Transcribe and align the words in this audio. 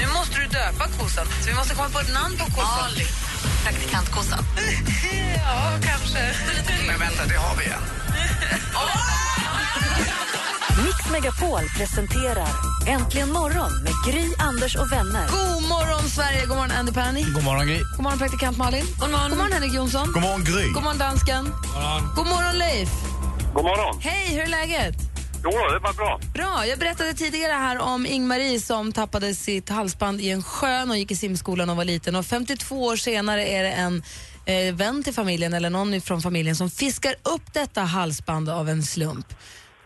Nu 0.00 0.06
måste 0.06 0.34
du 0.40 0.46
döpa 0.46 0.84
kossan, 0.98 1.26
så 1.40 1.50
vi 1.50 1.54
måste 1.54 1.74
komma 1.74 1.88
på 1.88 1.98
ett 1.98 2.14
namn 2.14 2.36
på 2.38 2.44
kossan. 2.44 2.84
Ali. 2.84 3.06
Praktikantkossan. 3.64 4.44
ja, 5.36 5.78
kanske. 5.82 6.34
Men 6.86 6.98
vänta, 6.98 7.26
det 7.26 7.36
har 7.36 7.56
vi 7.56 7.64
en. 7.64 7.82
Mix 10.84 11.10
Megapol 11.12 11.62
presenterar 11.76 12.48
Äntligen 12.86 13.32
morgon 13.32 13.82
med 13.82 13.92
Gry, 14.06 14.34
Anders 14.38 14.76
och 14.76 14.92
vänner. 14.92 15.28
God 15.28 15.68
morgon, 15.68 16.08
Sverige! 16.08 16.46
God 16.46 16.56
morgon, 16.56 16.70
Andy 16.70 16.92
Panny. 16.92 17.24
God 17.34 17.44
morgon, 17.44 17.66
Gry. 17.66 17.78
God 17.96 18.02
morgon, 18.02 18.18
praktikant 18.18 18.56
Malin. 18.56 18.86
God 18.98 19.10
morgon, 19.10 19.28
God 19.28 19.38
morgon 19.38 19.52
Henrik 19.52 19.72
Jonsson. 19.72 20.12
God 20.12 20.22
morgon, 20.22 20.44
Gry. 20.44 20.72
God 20.72 20.82
morgon, 20.82 20.98
dansken. 20.98 21.44
God 22.16 22.26
morgon, 22.26 22.58
Leif. 22.58 22.88
God 23.54 23.64
morgon. 23.64 24.00
Hej, 24.00 24.34
hur 24.34 24.42
är 24.42 24.46
läget? 24.46 25.07
Jo, 25.44 25.50
det 25.50 25.78
var 25.78 25.92
bra. 25.96 26.20
Bra. 26.34 26.66
Jag 26.66 26.78
berättade 26.78 27.14
tidigare 27.14 27.52
här 27.52 27.78
om 27.78 28.06
Ingmarie 28.06 28.60
som 28.60 28.92
tappade 28.92 29.34
sitt 29.34 29.68
halsband 29.68 30.20
i 30.20 30.30
en 30.30 30.42
sjö 30.42 30.82
och 30.82 30.96
gick 30.96 31.10
i 31.10 31.16
simskolan 31.16 31.70
och 31.70 31.76
var 31.76 31.84
liten. 31.84 32.16
Och 32.16 32.24
52 32.24 32.84
år 32.84 32.96
senare 32.96 33.44
är 33.46 33.62
det 33.62 33.70
en 33.70 34.02
eh, 34.46 34.74
vän 34.74 35.02
till 35.02 35.14
familjen 35.14 35.54
eller 35.54 35.70
någon 35.70 36.00
från 36.00 36.20
familjen 36.20 36.56
som 36.56 36.70
fiskar 36.70 37.14
upp 37.34 37.54
detta 37.54 37.80
halsband 37.80 38.48
av 38.48 38.68
en 38.68 38.82
slump. 38.82 39.26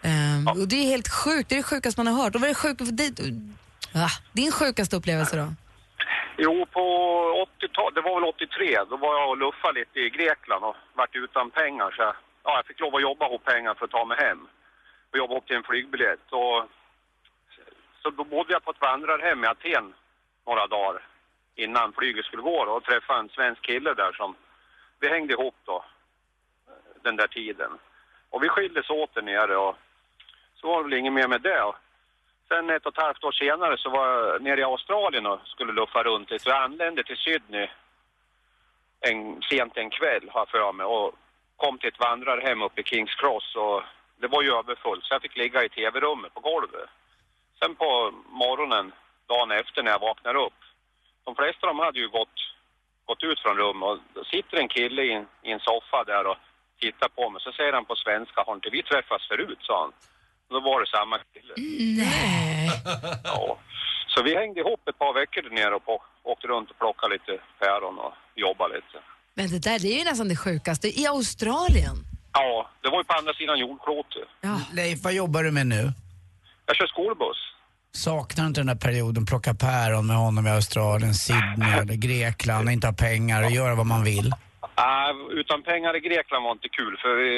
Ehm, 0.03 0.49
och 0.49 0.69
det 0.69 0.77
är 0.77 0.87
helt 0.87 1.09
sjukt. 1.09 1.49
Det 1.49 1.55
är 1.55 1.57
det 1.57 1.63
sjukaste 1.63 2.01
man 2.01 2.07
har 2.07 2.23
hört. 2.23 2.35
Och 2.35 2.41
vad 2.41 2.51
är 2.51 2.55
det 2.55 2.61
sjuk... 2.65 2.79
det, 2.81 3.09
ah, 3.95 4.17
din 4.33 4.53
sjukaste 4.53 4.97
upplevelse 4.97 5.37
då? 5.37 5.47
Jo, 6.39 6.67
på 6.77 6.85
80-talet, 7.61 7.95
det 7.95 8.03
var 8.09 8.15
väl 8.21 8.29
83, 8.29 8.79
då 8.91 8.97
var 8.97 9.13
jag 9.21 9.29
och 9.31 9.39
luffade 9.45 9.79
lite 9.81 9.99
i 10.07 10.11
Grekland 10.17 10.65
och 10.65 10.77
vart 10.99 11.15
utan 11.25 11.51
pengar 11.51 11.89
så 11.95 12.03
jag, 12.03 12.15
ja, 12.45 12.51
jag 12.59 12.67
fick 12.67 12.81
lov 12.81 12.95
att 12.97 13.03
jobba 13.09 13.27
ihop 13.27 13.45
pengar 13.45 13.75
för 13.75 13.85
att 13.85 13.97
ta 13.99 14.05
mig 14.05 14.19
hem. 14.27 14.41
Och 15.13 15.19
jobbade 15.19 15.39
upp 15.39 15.47
till 15.47 15.57
en 15.57 15.63
flygbiljett. 15.63 16.33
Och, 16.33 16.65
så 18.03 18.11
då 18.11 18.25
bodde 18.25 18.53
jag 18.53 18.65
på 18.65 18.71
ett 18.71 18.81
vandrarhem 18.81 19.45
i 19.45 19.47
Aten 19.47 19.95
några 20.47 20.67
dagar 20.67 21.03
innan 21.55 21.93
flyget 21.93 22.25
skulle 22.25 22.43
gå 22.43 22.65
då, 22.65 22.73
och 22.73 22.85
träffade 22.85 23.19
en 23.19 23.29
svensk 23.29 23.63
kille 23.63 23.95
där 23.95 24.13
som 24.13 24.35
vi 25.01 25.09
hängde 25.09 25.33
ihop 25.33 25.55
då 25.65 25.85
den 27.03 27.17
där 27.17 27.27
tiden. 27.27 27.71
Och 28.31 28.43
vi 28.43 28.49
skildes 28.49 28.91
åt 28.91 29.15
där 29.15 29.23
nere 29.23 29.57
och 29.57 29.77
så 30.55 30.67
var 30.67 30.77
det 30.77 30.89
väl 30.89 30.99
inget 30.99 31.13
mer 31.13 31.29
med 31.29 31.41
det. 31.41 31.63
Och 31.63 31.77
Sen 32.49 32.71
ett 32.71 32.87
och 32.87 32.99
ett 32.99 33.03
halvt 33.03 33.25
år 33.25 33.33
senare 33.33 33.79
så 33.79 33.91
var 33.91 34.07
jag 34.09 34.43
nere 34.43 34.61
i 34.61 34.65
Australien 34.65 35.27
och 35.27 35.41
skulle 35.45 35.73
luffa 35.73 36.03
runt 36.03 36.31
lite. 36.31 36.45
Så 36.45 36.51
jag 36.51 36.63
anlände 36.63 37.05
till 37.05 37.17
Sydney 37.17 37.69
en, 39.01 39.43
sent 39.43 39.77
en 39.77 39.91
kväll 39.91 40.29
har 40.31 40.41
jag 40.41 40.49
för 40.49 40.73
mig 40.73 40.87
och 40.87 41.15
kom 41.57 41.79
till 41.79 41.89
ett 41.89 42.01
vandrarhem 42.01 42.63
uppe 42.63 42.81
i 42.81 42.85
Kings 42.85 43.15
Cross 43.15 43.57
och 43.57 43.83
det 44.23 44.29
var 44.35 44.43
ju 44.43 44.51
överfullt 44.61 45.05
så 45.05 45.15
jag 45.15 45.23
fick 45.23 45.37
ligga 45.37 45.65
i 45.65 45.69
tv-rummet 45.69 46.35
på 46.35 46.41
golvet. 46.41 46.89
Sen 47.59 47.75
på 47.75 47.89
morgonen, 48.43 48.93
dagen 49.33 49.51
efter 49.51 49.83
när 49.83 49.91
jag 49.91 50.07
vaknar 50.11 50.35
upp, 50.47 50.61
de 51.25 51.35
flesta 51.35 51.67
de 51.67 51.79
hade 51.79 51.99
ju 51.99 52.09
gått, 52.09 52.39
gått 53.09 53.23
ut 53.23 53.41
från 53.41 53.57
rummet 53.63 53.89
och 53.89 53.99
då 54.15 54.25
sitter 54.25 54.57
en 54.57 54.69
kille 54.69 55.03
i 55.03 55.13
en, 55.13 55.27
i 55.47 55.51
en 55.57 55.61
soffa 55.61 56.05
där 56.13 56.25
och 56.31 56.39
tittar 56.81 57.09
på 57.09 57.31
mig. 57.31 57.43
Så 57.43 57.53
säger 57.53 57.73
han 57.73 57.85
på 57.85 57.97
svenska, 57.97 58.45
har 58.47 58.55
inte 58.55 58.71
vi 58.77 58.83
träffats 58.83 59.29
förut, 59.29 59.63
sa 59.63 59.75
han. 59.83 59.93
Och 60.47 60.53
då 60.57 60.61
var 60.61 60.81
det 60.81 60.91
samma 60.99 61.17
kille. 61.35 61.55
Nej. 62.03 62.71
Ja. 63.25 63.59
Så 64.13 64.23
vi 64.23 64.37
hängde 64.37 64.61
ihop 64.61 64.89
ett 64.89 64.99
par 64.99 65.13
veckor 65.21 65.43
där 65.43 65.51
nere 65.51 65.75
och 65.75 65.85
på, 65.85 66.03
åkte 66.23 66.47
runt 66.47 66.71
och 66.71 66.79
plockade 66.79 67.13
lite 67.15 67.33
päron 67.59 67.99
och 67.99 68.13
jobbade 68.35 68.75
lite. 68.75 68.99
Men 69.35 69.47
det 69.53 69.63
där 69.69 69.79
det 69.79 69.89
är 69.95 69.99
ju 69.99 70.05
nästan 70.05 70.29
det 70.29 70.37
sjukaste. 70.37 70.87
I 71.01 71.07
Australien. 71.07 72.12
Ja, 72.33 72.71
det 72.83 72.89
var 72.89 72.99
ju 72.99 73.05
på 73.05 73.15
andra 73.15 73.33
sidan 73.35 73.59
jordklotet. 73.59 74.29
Ja. 74.41 74.61
Leif, 74.73 75.05
vad 75.05 75.13
jobbar 75.13 75.43
du 75.43 75.51
med 75.51 75.67
nu? 75.67 75.93
Jag 76.67 76.77
kör 76.77 76.87
skolbuss. 76.87 77.41
Saknar 77.95 78.47
inte 78.47 78.61
den 78.61 78.67
där 78.67 78.75
perioden, 78.87 79.27
plocka 79.27 79.55
päron 79.55 80.07
med 80.07 80.17
honom 80.17 80.47
i 80.47 80.51
Australien, 80.51 81.15
Sydney 81.15 81.73
eller 81.81 81.95
Grekland, 81.95 82.71
inte 82.71 82.87
ha 82.87 82.95
pengar 82.95 83.45
och 83.45 83.51
göra 83.51 83.75
vad 83.75 83.87
man 83.87 84.05
vill? 84.05 84.33
Äh, 84.77 85.13
utan 85.41 85.63
pengar 85.63 85.97
i 85.97 86.01
Grekland 86.01 86.45
var 86.45 86.53
inte 86.53 86.69
kul 86.69 86.95
för 87.03 87.15
vi 87.23 87.33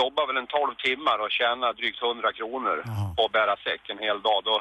jobbade 0.00 0.26
väl 0.26 0.36
en 0.42 0.46
12 0.46 0.74
timmar 0.86 1.18
och 1.24 1.30
tjänade 1.30 1.72
drygt 1.72 2.02
100 2.02 2.32
kronor 2.32 2.82
Jaha. 2.86 3.14
på 3.16 3.24
att 3.24 3.32
bära 3.32 3.56
säck 3.66 3.82
en 3.92 3.98
hel 3.98 4.18
dag. 4.28 4.38
Då, 4.44 4.54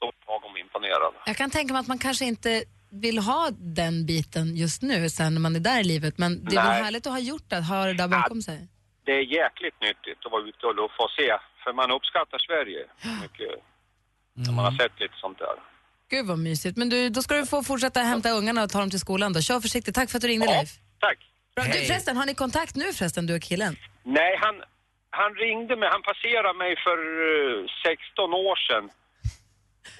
då 0.00 0.06
var 0.26 0.38
de 0.46 0.60
imponerade. 0.60 1.16
Jag 1.26 1.36
kan 1.36 1.50
tänka 1.50 1.72
mig 1.74 1.80
att 1.80 1.86
man 1.94 1.98
kanske 1.98 2.24
inte 2.24 2.64
vill 2.90 3.18
ha 3.18 3.48
den 3.50 4.06
biten 4.06 4.56
just 4.56 4.82
nu 4.82 5.10
sen 5.10 5.34
när 5.34 5.40
man 5.40 5.56
är 5.56 5.60
där 5.60 5.80
i 5.80 5.84
livet. 5.84 6.18
Men 6.18 6.44
det 6.44 6.56
är 6.56 6.62
väl 6.62 6.72
Nej. 6.72 6.82
härligt 6.82 7.06
att 7.06 7.12
ha 7.12 7.20
gjort 7.20 7.44
det, 7.48 7.58
att 7.58 7.68
ha 7.68 7.84
det 7.84 7.94
där 7.94 8.08
bakom 8.08 8.42
sig. 8.42 8.68
Det 9.08 9.14
är 9.14 9.26
jäkligt 9.40 9.80
nyttigt 9.80 10.26
att 10.26 10.32
vara 10.32 10.42
ute 10.42 10.66
och 10.66 10.74
luffa 10.74 11.02
och 11.02 11.10
se. 11.10 11.28
För 11.62 11.72
man 11.72 11.90
uppskattar 11.90 12.38
Sverige 12.38 12.82
mycket. 13.22 13.52
När 14.34 14.52
man 14.52 14.64
har 14.64 14.72
sett 14.82 15.00
lite 15.00 15.16
sånt 15.16 15.38
där. 15.38 15.56
Gud 16.10 16.26
vad 16.26 16.38
mysigt. 16.38 16.76
Men 16.76 16.88
du, 16.88 17.08
då 17.08 17.22
ska 17.22 17.34
du 17.34 17.46
få 17.46 17.62
fortsätta 17.62 18.00
hämta 18.00 18.30
ungarna 18.30 18.62
och 18.64 18.70
ta 18.70 18.78
dem 18.78 18.90
till 18.90 19.00
skolan 19.00 19.32
då. 19.32 19.40
Kör 19.40 19.60
försiktigt. 19.60 19.94
Tack 19.94 20.10
för 20.10 20.18
att 20.18 20.22
du 20.22 20.28
ringde 20.28 20.46
Ja, 20.46 20.52
Leif. 20.52 20.70
tack. 21.00 21.18
Bra. 21.54 21.64
Du 21.64 21.72
förresten, 21.72 22.16
har 22.16 22.26
ni 22.26 22.34
kontakt 22.34 22.76
nu 22.76 22.92
förresten, 22.92 23.26
du 23.26 23.36
och 23.36 23.42
killen? 23.42 23.76
Nej, 24.02 24.36
han, 24.40 24.54
han 25.10 25.34
ringde 25.34 25.76
mig. 25.76 25.88
Han 25.92 26.02
passerade 26.02 26.58
mig 26.58 26.76
för 26.86 26.98
eh, 27.28 27.66
16 27.86 28.34
år 28.34 28.56
sedan. 28.66 28.84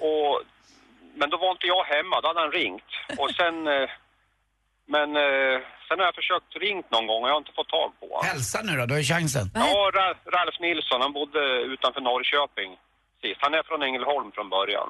Och, 0.09 0.43
men 1.19 1.31
då 1.31 1.37
var 1.37 1.51
inte 1.51 1.67
jag 1.67 1.85
hemma. 1.85 2.21
Då 2.21 2.29
hade 2.29 2.41
han 2.41 2.53
ringt. 2.53 2.91
Och 3.19 3.31
sen... 3.31 3.57
Men 4.95 5.09
eh, 5.17 5.57
sen 5.87 5.97
har 6.01 6.07
jag 6.11 6.15
försökt 6.21 6.51
ringt 6.67 6.89
någon 6.95 7.07
gång 7.11 7.21
och 7.23 7.29
jag 7.29 7.35
har 7.37 7.43
inte 7.45 7.57
fått 7.61 7.69
tag 7.79 7.91
på 8.01 8.07
honom. 8.13 8.27
Hälsa 8.33 8.59
nu 8.69 8.73
då, 8.79 8.85
du 8.87 8.95
har 8.95 9.03
chansen. 9.03 9.47
Ja, 9.55 9.91
Ra- 9.99 10.19
Ralf 10.37 10.57
Nilsson. 10.67 10.99
Han 11.07 11.13
bodde 11.13 11.41
utanför 11.75 12.01
Norrköping 12.01 12.71
sist. 13.23 13.39
Han 13.45 13.55
är 13.59 13.63
från 13.69 13.83
Ängelholm 13.89 14.29
från 14.37 14.49
början. 14.57 14.89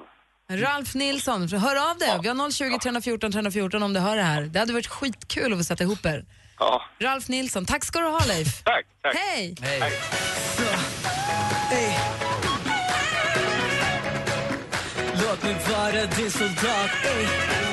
Ralf 0.51 0.95
Nilsson, 0.95 1.49
hör 1.49 1.91
av 1.91 1.97
dig. 1.99 2.13
Vi 2.23 2.29
har 2.29 2.51
020 2.51 2.79
314 2.79 3.33
314 3.33 3.83
om 3.83 3.93
du 3.93 4.01
hör 4.01 4.17
det 4.17 4.23
här. 4.23 4.43
Det 4.43 4.59
hade 4.59 4.73
varit 4.73 4.87
skitkul 4.87 5.53
att 5.53 5.59
få 5.59 5.65
sätta 5.65 5.85
ihop 5.85 6.07
er. 6.07 6.25
Ja, 6.59 6.83
Ralf 7.01 7.29
Nilsson, 7.29 7.67
tack 7.67 7.85
ska 7.85 7.99
du 8.01 8.07
ha 8.07 8.21
Leif. 8.29 8.63
tack, 8.65 8.87
tack. 9.03 9.15
Hej! 9.17 9.55
Hej. 9.61 9.81
Låt 15.23 15.43
mig 15.43 15.57
vara 15.71 16.07
din 16.07 16.31
soldat 16.31 16.91
ey. 17.05 17.68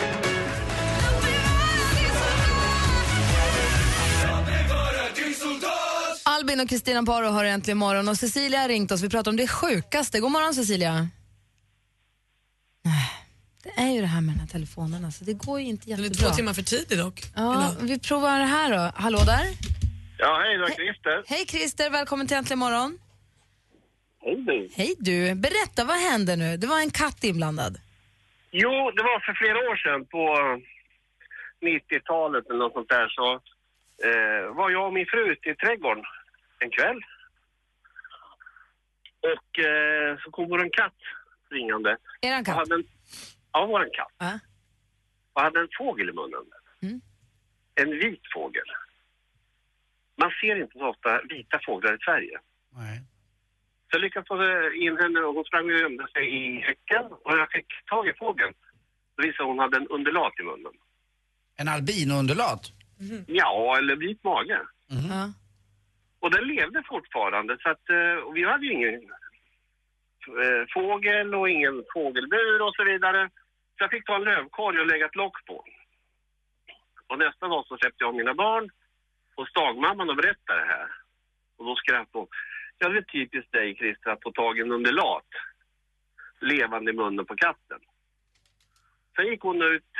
Albin 6.56 6.66
och 6.66 6.70
Kristina 6.70 7.04
Paro 7.04 7.28
har 7.28 7.46
äntligen 7.46 7.78
morgon 7.78 8.08
och 8.10 8.18
Cecilia 8.18 8.60
har 8.60 8.68
ringt 8.68 8.92
oss. 8.92 9.04
Vi 9.04 9.10
pratar 9.10 9.32
om 9.32 9.38
det 9.38 9.48
sjukaste. 9.48 10.20
God 10.20 10.32
morgon 10.32 10.54
Cecilia. 10.54 10.94
Nej, 12.86 13.10
Det 13.64 13.82
är 13.82 13.92
ju 13.96 14.02
det 14.02 14.08
här 14.08 14.22
med 14.22 14.34
den 14.34 14.40
här 14.40 14.48
telefonen. 14.48 15.06
Alltså. 15.06 15.26
Det 15.26 15.34
går 15.34 15.60
ju 15.60 15.66
inte 15.66 15.86
Den 15.90 16.00
är 16.00 16.04
jättebra. 16.04 16.30
två 16.30 16.36
timmar 16.36 16.54
för 16.54 16.62
tidig 16.62 16.98
dock. 16.98 17.18
Ja, 17.36 17.76
vi 17.82 18.00
provar 18.00 18.40
det 18.40 18.46
här 18.46 18.68
då. 18.78 18.92
Hallå 18.96 19.20
där. 19.34 19.46
Ja, 20.18 20.40
hej, 20.44 20.54
det 20.58 20.62
var 20.62 20.70
Christer. 20.70 21.24
Hej 21.28 21.46
Christer, 21.46 21.90
välkommen 21.90 22.28
till 22.28 22.38
Äntligen 22.38 22.60
morgon. 22.60 23.00
Hej 24.26 24.36
du. 24.50 24.70
Hej 24.76 24.96
du. 25.00 25.36
Berätta, 25.36 25.84
vad 25.84 25.98
hände 26.12 26.36
nu? 26.36 26.58
Det 26.58 26.68
var 26.68 26.80
en 26.80 26.92
katt 26.92 27.24
inblandad. 27.24 27.74
Jo, 28.52 28.74
det 28.96 29.04
var 29.10 29.20
för 29.26 29.34
flera 29.42 29.58
år 29.70 29.76
sedan 29.84 30.02
på 30.16 30.24
90-talet 31.70 32.44
eller 32.50 32.60
något 32.60 32.74
sånt 32.74 32.90
där 32.90 33.08
så 33.18 33.28
eh, 34.08 34.56
var 34.58 34.70
jag 34.70 34.86
och 34.88 34.94
min 34.94 35.06
fru 35.06 35.22
ute 35.34 35.50
i 35.50 35.56
trädgården 35.56 36.04
en 36.60 36.72
kväll. 36.72 37.02
Och 39.22 39.60
eh, 39.60 40.18
så 40.24 40.32
kom 40.32 40.50
vår 40.50 40.70
katt 40.74 41.02
ringande. 41.50 41.98
Eran 42.22 42.44
katt? 42.46 42.56
hade 42.56 42.76
en, 42.76 42.84
ja, 43.52 43.66
vår 43.66 43.90
katt. 43.94 44.14
Ja. 44.18 44.40
Och 45.34 45.42
hade 45.42 45.60
en 45.60 45.70
fågel 45.78 46.10
i 46.10 46.14
munnen. 46.14 46.46
Mm. 46.82 47.02
En 47.76 47.90
vit 47.90 48.22
fågel. 48.34 48.70
Man 50.18 50.32
ser 50.42 50.62
inte 50.62 50.80
så 50.80 50.88
ofta 50.90 51.22
vita 51.30 51.60
fåglar 51.66 51.96
i 51.96 52.00
Sverige. 52.06 52.40
Nej. 52.70 53.00
Så 53.88 53.92
jag 53.92 54.02
lyckades 54.02 54.28
få 54.28 54.36
in 54.74 54.98
henne 54.98 55.20
och 55.20 55.36
hon 55.36 55.46
sprang 55.46 55.66
och 55.66 55.80
gömde 55.80 56.08
sig 56.14 56.24
i 56.40 56.60
häcken 56.62 57.06
och 57.26 57.38
jag 57.38 57.52
fick 57.52 57.68
tag 57.90 58.08
i 58.08 58.14
fågeln. 58.20 58.54
Då 59.16 59.24
visade 59.24 59.50
hon 59.50 59.60
hade 59.60 59.78
en 59.78 59.88
undulat 59.88 60.40
i 60.40 60.44
munnen. 60.44 60.74
En 61.58 61.68
albinoundulat? 61.68 62.72
Ja, 63.28 63.78
eller 63.78 63.96
vit 63.96 64.24
mage. 64.24 64.62
Ja. 64.88 65.34
Och 66.20 66.32
den 66.32 66.48
levde 66.48 66.84
fortfarande 66.88 67.58
så 67.62 67.70
att 67.70 67.90
eh, 67.90 68.16
och 68.24 68.38
vi 68.38 68.44
hade 68.44 68.66
ju 68.66 68.72
ingen 68.74 68.94
eh, 70.44 70.66
fågel 70.74 71.36
och 71.36 71.50
ingen 71.50 71.84
fågelbur 71.94 72.62
och 72.62 72.76
så 72.76 72.84
vidare. 72.84 73.30
Så 73.78 73.84
jag 73.84 73.92
fick 73.92 74.06
ta 74.06 74.16
en 74.16 74.24
lövkorg 74.24 74.80
och 74.80 74.88
lägga 74.88 75.06
ett 75.06 75.16
lock 75.16 75.46
på. 75.46 75.66
Och 77.08 77.20
nästa 77.20 77.48
dag 77.48 77.66
så 77.68 77.78
släppte 77.78 78.04
jag 78.04 78.16
mina 78.16 78.34
barn 78.34 78.70
hos 79.36 79.54
dagmamman 79.54 80.10
och 80.10 80.16
berättade 80.16 80.60
det 80.60 80.66
här. 80.66 80.90
Och 81.58 81.66
då 81.66 81.76
skrattade 81.76 82.18
hon. 82.20 82.28
Ja, 82.78 82.90
det 82.90 82.98
är 82.98 83.02
typiskt 83.02 83.52
dig 83.52 83.76
Christer 83.76 84.10
att 84.10 84.24
få 84.24 84.32
tag 84.32 84.58
i 84.58 84.62
en 84.62 84.72
undulat 84.72 85.28
levande 86.40 86.92
i 86.92 86.94
munnen 86.94 87.26
på 87.26 87.36
katten. 87.36 87.80
Sen 89.16 89.28
gick 89.28 89.42
hon 89.42 89.62
ut 89.62 89.92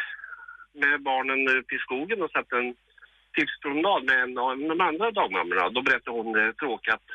med 0.74 1.02
barnen 1.02 1.58
ut 1.58 1.74
i 1.74 1.78
skogen 1.78 2.22
och 2.22 2.32
satte 2.32 2.58
en 2.58 2.76
tipspromenad 3.36 4.04
med 4.06 4.18
en 4.24 4.38
av 4.38 4.58
de 4.58 4.82
andra 4.82 5.12
dagmammorna. 5.12 5.70
Då 5.70 5.82
berättade 5.82 6.18
hon 6.18 6.28
eh, 6.36 6.46
det 6.46 6.54
tråkiga 6.54 6.94
att 6.94 7.10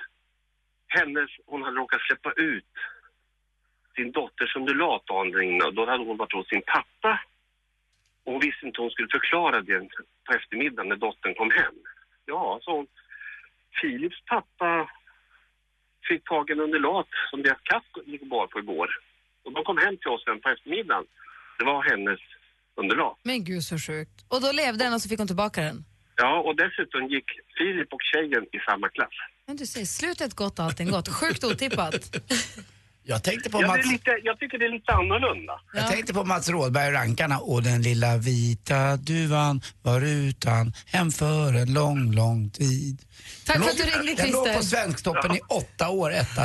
hennes, 0.88 1.31
hon 1.46 1.62
hade 1.62 1.76
råkat 1.76 2.00
släppa 2.00 2.32
ut 2.32 2.72
sin 3.96 4.12
dotters 4.12 4.56
undulat 4.56 5.06
dagen 5.06 5.43
innan. 5.43 5.75
Då 5.75 5.87
hade 5.87 6.05
hon 6.05 6.17
varit 6.17 6.32
hos 6.32 6.49
sin 6.49 6.62
pappa 6.67 7.12
och 8.25 8.32
hon 8.32 8.40
visste 8.40 8.67
inte 8.67 8.76
hur 8.78 8.84
hon 8.84 8.90
skulle 8.90 9.17
förklara 9.19 9.61
det 9.61 9.81
på 10.26 10.32
eftermiddagen 10.38 10.88
när 10.88 10.96
dottern 10.96 11.34
kom 11.34 11.50
hem. 11.50 11.76
Ja, 12.25 12.61
så 12.62 12.70
hon. 12.76 12.87
Filips 13.81 14.25
pappa 14.25 14.90
fick 16.08 16.25
tag 16.25 16.50
i 16.50 16.52
en 16.52 16.61
undulat 16.61 17.08
som 17.31 17.43
deras 17.43 17.61
katt 17.62 18.06
gick 18.06 18.23
och 18.23 18.28
bar 18.28 18.46
på 18.46 18.58
igår. 18.58 18.88
Och 19.44 19.52
de 19.52 19.64
kom 19.64 19.78
hem 19.78 19.96
till 19.96 20.08
oss 20.08 20.25
sen 20.25 20.40
på 20.40 20.49
eftermiddagen. 20.49 21.06
Det 21.58 21.64
var 21.64 21.82
hennes 21.82 22.20
undulat. 22.75 23.19
Men 23.23 23.44
gud 23.44 23.62
så 23.62 23.78
sjukt. 23.78 24.25
Och 24.28 24.40
då 24.40 24.52
levde 24.52 24.84
den 24.84 24.94
och 24.94 25.02
så 25.02 25.08
fick 25.08 25.19
hon 25.19 25.26
tillbaka 25.26 25.61
den. 25.61 25.84
Ja, 26.22 26.32
och 26.46 26.55
dessutom 26.56 27.02
gick 27.14 27.28
Filip 27.58 27.93
och 27.96 28.05
tjejen 28.12 28.43
i 28.56 28.58
samma 28.69 28.88
klass. 28.88 29.17
Men 29.46 29.56
du 29.56 29.67
säger 29.67 29.87
slutet 29.87 30.34
gott 30.34 30.58
och 30.58 30.64
allting 30.64 30.90
gott. 30.90 31.08
Sjukt 31.08 31.44
otippat. 31.44 32.17
Jag 33.02 33.25
tänkte 33.25 33.50
på 33.50 33.62
Ja, 33.62 33.67
Mats... 33.67 33.87
lite, 33.87 34.11
jag 34.22 34.38
tycker 34.38 34.58
det 34.58 34.64
är 34.64 34.72
lite 34.72 34.93
annorlunda. 34.93 35.52
Jag 35.75 35.88
tänkte 35.90 36.14
på 36.14 36.25
Mats 36.25 36.49
Rådberg 36.49 36.87
och 36.87 36.93
Rankarna 36.93 37.38
och 37.38 37.62
den 37.62 37.82
lilla 37.82 38.17
vita 38.17 38.96
duvan 38.96 39.61
var 39.82 40.00
utan 40.00 40.72
hem 40.87 41.11
för 41.11 41.55
en 41.55 41.72
lång, 41.75 42.12
lång 42.14 42.50
tid. 42.50 43.02
Tack 43.46 43.56
Den 43.56 43.62
för 43.64 43.70
att 43.70 43.76
du 43.76 43.82
ringde 43.82 44.23
Den 44.23 44.31
låg 44.31 44.44
på 44.46 44.52
Christer. 44.52 44.76
Svensktoppen 44.76 45.37
i 45.37 45.40
åtta 45.49 45.88
år, 45.88 46.12
etta. 46.12 46.43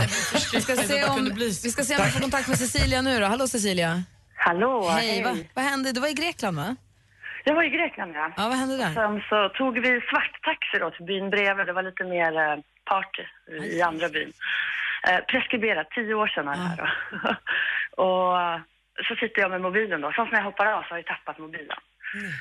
Vi 0.54 0.62
ska 0.62 0.76
se 0.76 1.04
om 1.06 1.36
vi 1.36 1.52
ska 1.54 1.84
se 1.84 1.98
om 1.98 2.06
vi 2.06 2.12
får 2.12 2.20
kontakt 2.20 2.48
med 2.48 2.58
Cecilia 2.60 3.02
nu 3.02 3.20
då. 3.20 3.26
Hallå 3.26 3.48
Cecilia. 3.48 4.04
Hallå, 4.36 4.90
Hej, 4.90 5.08
hej. 5.10 5.24
Va, 5.24 5.38
vad 5.54 5.66
hände? 5.66 5.92
Du 5.92 6.00
var 6.00 6.08
i 6.08 6.14
Grekland 6.14 6.58
va? 6.58 6.76
Jag 7.48 7.56
var 7.56 7.64
i 7.64 7.70
Grekland, 7.70 8.16
ja. 8.16 8.32
Ja, 8.38 8.48
vad 8.48 8.58
hände 8.58 8.78
där? 8.78 8.94
Sen 8.94 9.22
så 9.30 9.50
tog 9.50 9.80
vi 9.80 10.02
svarttaxi 10.10 10.80
då 10.80 10.92
till 10.92 11.06
byn 11.06 11.30
bredvid. 11.30 11.66
Det 11.66 11.74
var 11.74 11.84
lite 11.84 12.04
mer 12.04 12.38
eh, 12.38 12.58
party 12.92 13.24
i 13.64 13.82
andra 13.82 14.10
byn. 14.10 14.32
Eh, 15.10 15.20
preskriberat, 15.28 15.90
tio 15.90 16.14
år 16.14 16.28
sedan 16.28 16.48
är 16.48 16.56
det 16.56 16.68
här 16.70 16.78
då. 16.78 16.88
och 18.04 18.34
så 19.08 19.16
sitter 19.16 19.42
jag 19.42 19.52
med 19.52 19.62
mobilen 19.62 20.02
då. 20.02 20.12
Sen 20.12 20.28
när 20.32 20.38
jag 20.38 20.46
hoppar 20.46 20.66
av 20.66 20.82
så 20.84 20.90
har 20.90 20.98
jag 20.98 21.06
tappat 21.06 21.38
mobilen. 21.40 21.78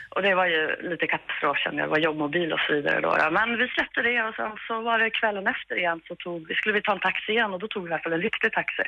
Och 0.08 0.22
det 0.22 0.34
var 0.34 0.46
ju 0.46 0.76
lite 0.90 1.06
katastrof 1.06 1.58
kände 1.58 1.78
jag. 1.80 1.88
Det 1.88 1.90
var 1.90 1.98
jobbmobil 2.08 2.52
och 2.52 2.60
så 2.60 2.72
vidare 2.72 3.00
då. 3.00 3.30
Men 3.30 3.58
vi 3.58 3.68
släppte 3.68 4.02
det 4.02 4.22
och 4.22 4.34
sen 4.34 4.52
så 4.66 4.80
var 4.80 4.98
det 4.98 5.10
kvällen 5.10 5.46
efter 5.46 5.76
igen 5.76 6.00
så 6.08 6.14
tog 6.14 6.56
skulle 6.56 6.74
vi 6.74 6.82
ta 6.82 6.92
en 6.92 7.06
taxi 7.08 7.32
igen 7.32 7.54
och 7.54 7.60
då 7.60 7.68
tog 7.68 7.82
vi 7.84 7.90
i 7.90 7.92
alla 7.92 8.02
fall 8.02 8.12
en 8.12 8.28
riktig 8.28 8.52
taxi. 8.52 8.82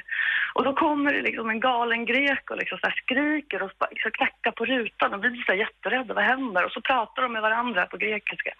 Och 0.55 0.65
då 0.65 0.73
kommer 0.73 1.13
det 1.13 1.23
liksom 1.23 1.51
en 1.51 1.61
galen 1.61 2.05
grek 2.05 2.51
och 2.51 2.57
liksom 2.57 2.79
så 2.79 2.91
skriker 3.03 3.63
och 3.63 3.71
bara 3.79 3.91
liksom 3.91 4.11
knackar 4.11 4.51
på 4.51 4.65
rutan 4.65 5.15
och 5.15 5.25
vi 5.25 5.31
blir 5.31 5.45
så 5.45 5.55
jätterädda. 5.55 6.15
Vad 6.15 6.25
händer? 6.25 6.65
Och 6.65 6.73
så 6.73 6.81
pratar 6.81 7.23
de 7.23 7.33
med 7.33 7.43
varandra 7.43 7.87
på 7.87 7.97
grekiska. 7.97 8.53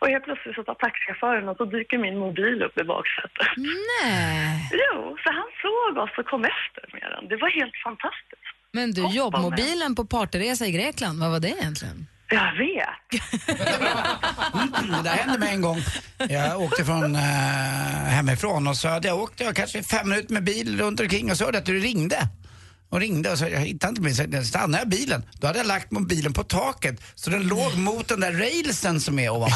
Och 0.00 0.08
helt 0.08 0.24
plötsligt 0.24 0.54
så 0.54 0.62
tar 0.64 0.74
taxichauffören 0.74 1.48
och 1.48 1.56
så 1.56 1.64
dyker 1.64 1.98
min 1.98 2.18
mobil 2.18 2.62
upp 2.62 2.78
i 2.80 2.84
baksätet. 2.84 3.48
Nej. 3.56 4.70
Jo, 4.82 5.16
så 5.22 5.32
han 5.32 5.50
såg 5.62 6.02
oss 6.04 6.18
och 6.18 6.26
kom 6.26 6.44
efter 6.44 6.84
med 6.92 7.10
den. 7.10 7.28
Det 7.28 7.36
var 7.36 7.50
helt 7.50 7.76
fantastiskt. 7.84 8.59
Men 8.72 8.92
du, 8.92 9.08
jobbmobilen 9.08 9.94
på 9.94 10.04
partyresa 10.04 10.66
i 10.66 10.72
Grekland, 10.72 11.20
vad 11.20 11.30
var 11.30 11.40
det 11.40 11.48
egentligen? 11.48 12.06
Jag 12.30 12.52
vet. 12.58 13.22
Det 14.82 15.02
där 15.04 15.10
hände 15.10 15.38
mig 15.38 15.54
en 15.54 15.60
gång. 15.60 15.78
Jag 16.28 16.60
åkte 16.60 16.84
från 16.84 17.14
eh, 17.14 17.20
hemifrån 17.20 18.66
och 18.68 18.76
så 18.76 18.88
hade 18.88 19.08
jag 19.08 19.20
åkt 19.20 19.40
jag 19.40 19.56
kanske 19.56 19.82
fem 19.82 20.08
minuter 20.08 20.32
med 20.32 20.44
bil 20.44 20.80
runt 20.80 21.00
omkring 21.00 21.30
och 21.30 21.36
så 21.36 21.44
hörde 21.44 21.56
jag 21.56 21.62
att 21.62 21.66
du 21.66 21.80
ringde. 21.80 22.28
Och 22.90 23.00
ringde 23.00 23.32
och 23.32 23.38
så 23.38 23.44
jag 23.44 23.60
hittade 23.60 23.88
inte 23.90 24.02
mig, 24.02 24.14
så 24.14 24.44
stannade 24.48 24.78
jag 24.78 24.88
bilen. 24.88 25.22
Då 25.32 25.46
hade 25.46 25.58
jag 25.58 25.66
lagt 25.66 25.90
mobilen 25.90 26.32
på 26.32 26.42
taket 26.44 27.02
så 27.14 27.30
den 27.30 27.42
låg 27.48 27.76
mot 27.76 28.08
den 28.08 28.20
där 28.20 28.32
railsen 28.32 29.00
som 29.00 29.18
är 29.18 29.30
ovanpå. 29.30 29.54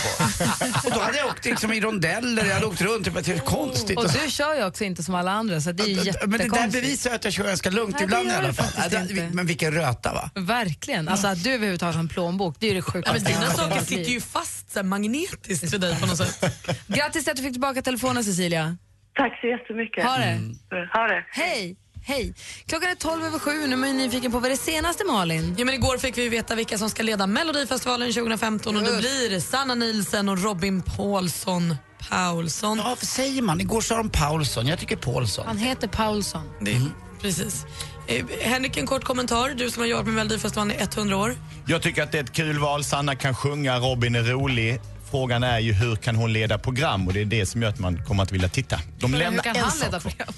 och 0.84 0.90
då 0.94 1.00
hade 1.00 1.18
jag 1.18 1.26
åkt 1.26 1.44
liksom 1.44 1.72
i 1.72 1.80
rondeller, 1.80 2.44
jag 2.44 2.54
hade 2.54 2.66
åkt 2.66 2.80
runt, 2.80 3.04
det 3.04 3.10
var 3.10 3.22
helt 3.22 3.44
konstigt. 3.44 3.98
Och 3.98 4.04
du 4.24 4.30
kör 4.30 4.54
ju 4.56 4.64
också 4.64 4.84
inte 4.84 5.02
som 5.02 5.14
alla 5.14 5.30
andra 5.30 5.60
så 5.60 5.72
det 5.72 5.82
är 5.82 5.86
ju 5.86 5.94
Men 5.94 6.04
det 6.04 6.10
där 6.26 6.38
jättekonstigt. 6.38 6.72
bevisar 6.84 7.14
att 7.14 7.24
jag 7.24 7.32
kör 7.32 7.44
ganska 7.44 7.70
lugnt 7.70 7.90
Nej, 7.90 7.98
det 7.98 8.04
ibland 8.04 8.28
i 8.28 8.30
alla 8.34 8.52
fall. 8.52 8.88
Ja, 8.92 8.98
det-. 8.98 9.30
Men 9.32 9.46
vilken 9.46 9.72
röta 9.72 10.12
va? 10.12 10.30
Verkligen. 10.34 11.08
Alltså 11.08 11.26
att 11.26 11.44
du 11.44 11.50
överhuvudtaget 11.52 11.94
har 11.94 12.02
en 12.02 12.08
plånbok, 12.08 12.56
det 12.58 12.66
är 12.66 12.74
ju 12.74 12.80
det 12.80 12.86
Ja, 12.86 12.92
sjukaste. 12.92 13.20
men 13.22 13.32
dina 13.40 13.50
saker 13.52 13.80
sitter 13.84 14.10
ju 14.10 14.20
fast 14.20 14.72
så 14.72 14.78
här, 14.78 14.84
magnetiskt 14.84 15.70
för 15.70 15.78
dig 15.78 16.00
på 16.00 16.06
något 16.06 16.16
sätt. 16.18 16.44
Grattis 16.86 17.24
till 17.24 17.30
att 17.30 17.36
du 17.36 17.42
fick 17.42 17.52
tillbaka 17.52 17.82
telefonen 17.82 18.24
Cecilia. 18.24 18.76
Tack 19.16 19.40
så 19.40 19.46
jättemycket. 19.46 20.04
Ha 20.04 20.16
det. 20.16 20.24
Mm. 20.24 20.56
Ha 20.92 21.02
det. 21.06 21.24
Hej. 21.30 21.76
Hej. 22.06 22.34
Klockan 22.66 22.90
är 22.90 22.94
12 22.94 23.24
över 23.24 23.38
sju. 23.38 23.66
Nu 23.66 23.72
är 23.72 23.76
man 23.76 23.88
ju 23.88 23.94
nyfiken 23.94 24.32
på 24.32 24.38
vad 24.40 24.50
det 24.50 24.56
senaste 24.56 25.04
Malin. 25.04 25.54
Ja, 25.58 25.64
men 25.64 25.74
igår 25.74 25.98
fick 25.98 26.18
vi 26.18 26.28
veta 26.28 26.54
vilka 26.54 26.78
som 26.78 26.90
ska 26.90 27.02
leda 27.02 27.26
Melodifestivalen 27.26 28.12
2015 28.12 28.76
och 28.76 28.82
det 28.82 28.98
blir 28.98 29.40
Sanna 29.40 29.74
Nielsen 29.74 30.28
och 30.28 30.42
Robin 30.42 30.82
Paulsson 30.82 31.76
Paulsson. 32.10 32.78
Ja, 32.78 32.84
vad 32.84 32.98
säger 32.98 33.42
man? 33.42 33.60
Igår 33.60 33.80
sa 33.80 33.96
de 33.96 34.10
Paulsson, 34.10 34.66
jag 34.66 34.78
tycker 34.78 34.96
Paulsson. 34.96 35.46
Han 35.46 35.58
heter 35.58 35.88
Paulsson. 35.88 36.42
Det, 36.60 36.80
Precis. 37.20 37.66
Eh, 38.06 38.24
Henrik, 38.40 38.76
en 38.76 38.86
kort 38.86 39.04
kommentar. 39.04 39.50
Du 39.50 39.70
som 39.70 39.80
har 39.80 39.88
jobbat 39.88 40.06
med 40.06 40.14
Melodifestivalen 40.14 40.76
i 40.76 40.82
100 40.82 41.16
år. 41.16 41.36
Jag 41.66 41.82
tycker 41.82 42.02
att 42.02 42.12
det 42.12 42.18
är 42.18 42.22
ett 42.22 42.32
kul 42.32 42.58
val. 42.58 42.84
Sanna 42.84 43.16
kan 43.16 43.34
sjunga, 43.34 43.78
Robin 43.78 44.14
är 44.14 44.22
rolig. 44.22 44.80
Frågan 45.14 45.42
är 45.42 45.58
ju 45.58 45.72
hur 45.72 45.96
kan 45.96 46.16
hon 46.16 46.32
leda 46.32 46.58
program 46.58 47.06
och 47.06 47.12
det 47.14 47.20
är 47.20 47.24
det 47.24 47.46
som 47.46 47.62
gör 47.62 47.68
att 47.68 47.78
man 47.78 48.04
kommer 48.04 48.22
att 48.22 48.32
vilja 48.32 48.48
titta. 48.48 48.80
De 48.98 49.12
Hur 49.12 49.18
lämnar 49.18 49.42
kan 49.42 49.56
en 49.56 49.62
han 49.62 49.70
sak 49.72 49.84
leda 49.84 50.00
kvar. 50.00 50.10
program? 50.10 50.34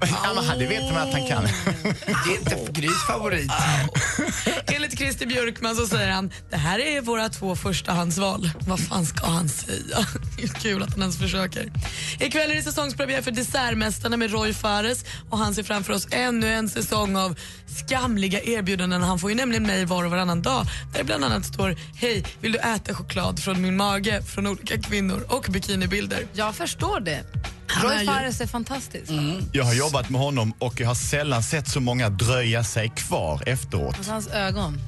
Ja, 0.24 0.32
men 0.34 0.44
han- 0.44 0.58
det 0.58 0.66
vet 0.66 0.92
man 0.92 1.08
att 1.08 1.12
han 1.12 1.26
kan. 1.28 1.42
Det 1.44 2.34
är 2.34 2.38
inte 2.38 2.80
Grys 2.80 3.06
favorit. 3.06 3.50
Enligt 4.66 4.98
Christer 4.98 5.26
Björkman 5.26 5.76
så 5.76 5.86
säger 5.86 6.10
han 6.10 6.30
det 6.50 6.56
här 6.56 6.78
är 6.78 7.00
våra 7.00 7.28
två 7.28 7.56
förstahandsval. 7.56 8.50
Vad 8.58 8.80
fan 8.80 9.06
ska 9.06 9.26
han 9.26 9.48
säga? 9.48 10.06
Det 10.36 10.42
är 10.42 10.48
Kul 10.48 10.82
att 10.82 10.90
han 10.90 11.00
ens 11.00 11.18
försöker. 11.18 11.72
Ikväll 12.20 12.50
är 12.50 12.54
det 12.54 12.62
säsongspremiär 12.62 13.22
för 13.22 13.30
Dessertmästarna 13.30 14.16
med 14.16 14.30
Roy 14.32 14.54
Fares 14.54 15.04
och 15.30 15.38
han 15.38 15.54
ser 15.54 15.62
framför 15.62 15.92
oss 15.92 16.06
ännu 16.10 16.52
en 16.54 16.68
säsong 16.68 17.16
av 17.16 17.38
skamliga 17.66 18.40
erbjudanden. 18.42 19.02
Han 19.02 19.18
får 19.18 19.30
ju 19.30 19.36
nämligen 19.36 19.62
mejl 19.66 19.86
var 19.86 20.04
och 20.04 20.10
varannan 20.10 20.42
dag 20.42 20.66
där 20.92 20.98
det 20.98 21.04
bland 21.04 21.24
annat 21.24 21.44
står 21.44 21.76
Hej, 21.94 22.24
vill 22.40 22.52
du 22.52 22.58
äta 22.58 22.94
choklad 22.94 23.42
från 23.42 23.62
min 23.62 23.76
mage 23.76 24.19
från 24.22 24.46
olika 24.46 24.78
kvinnor 24.78 25.24
och 25.28 25.46
bikinibilder. 25.50 26.26
Jag 26.32 26.54
förstår 26.54 27.00
det. 27.00 27.20
Roy 27.82 27.98
ju- 28.00 28.06
Fares 28.06 28.40
är 28.40 28.46
fantastisk. 28.46 29.12
Jag 29.52 29.64
har 29.64 29.74
jobbat 29.74 30.10
med 30.10 30.20
honom 30.20 30.52
och 30.58 30.80
jag 30.80 30.88
har 30.88 30.94
sällan 30.94 31.42
sett 31.42 31.68
så 31.68 31.80
många 31.80 32.08
dröja 32.08 32.64
sig 32.64 32.92
kvar 32.96 33.42
efteråt. 33.46 33.96
Alltså 33.96 34.12
hans 34.12 34.28
ögon. 34.28 34.78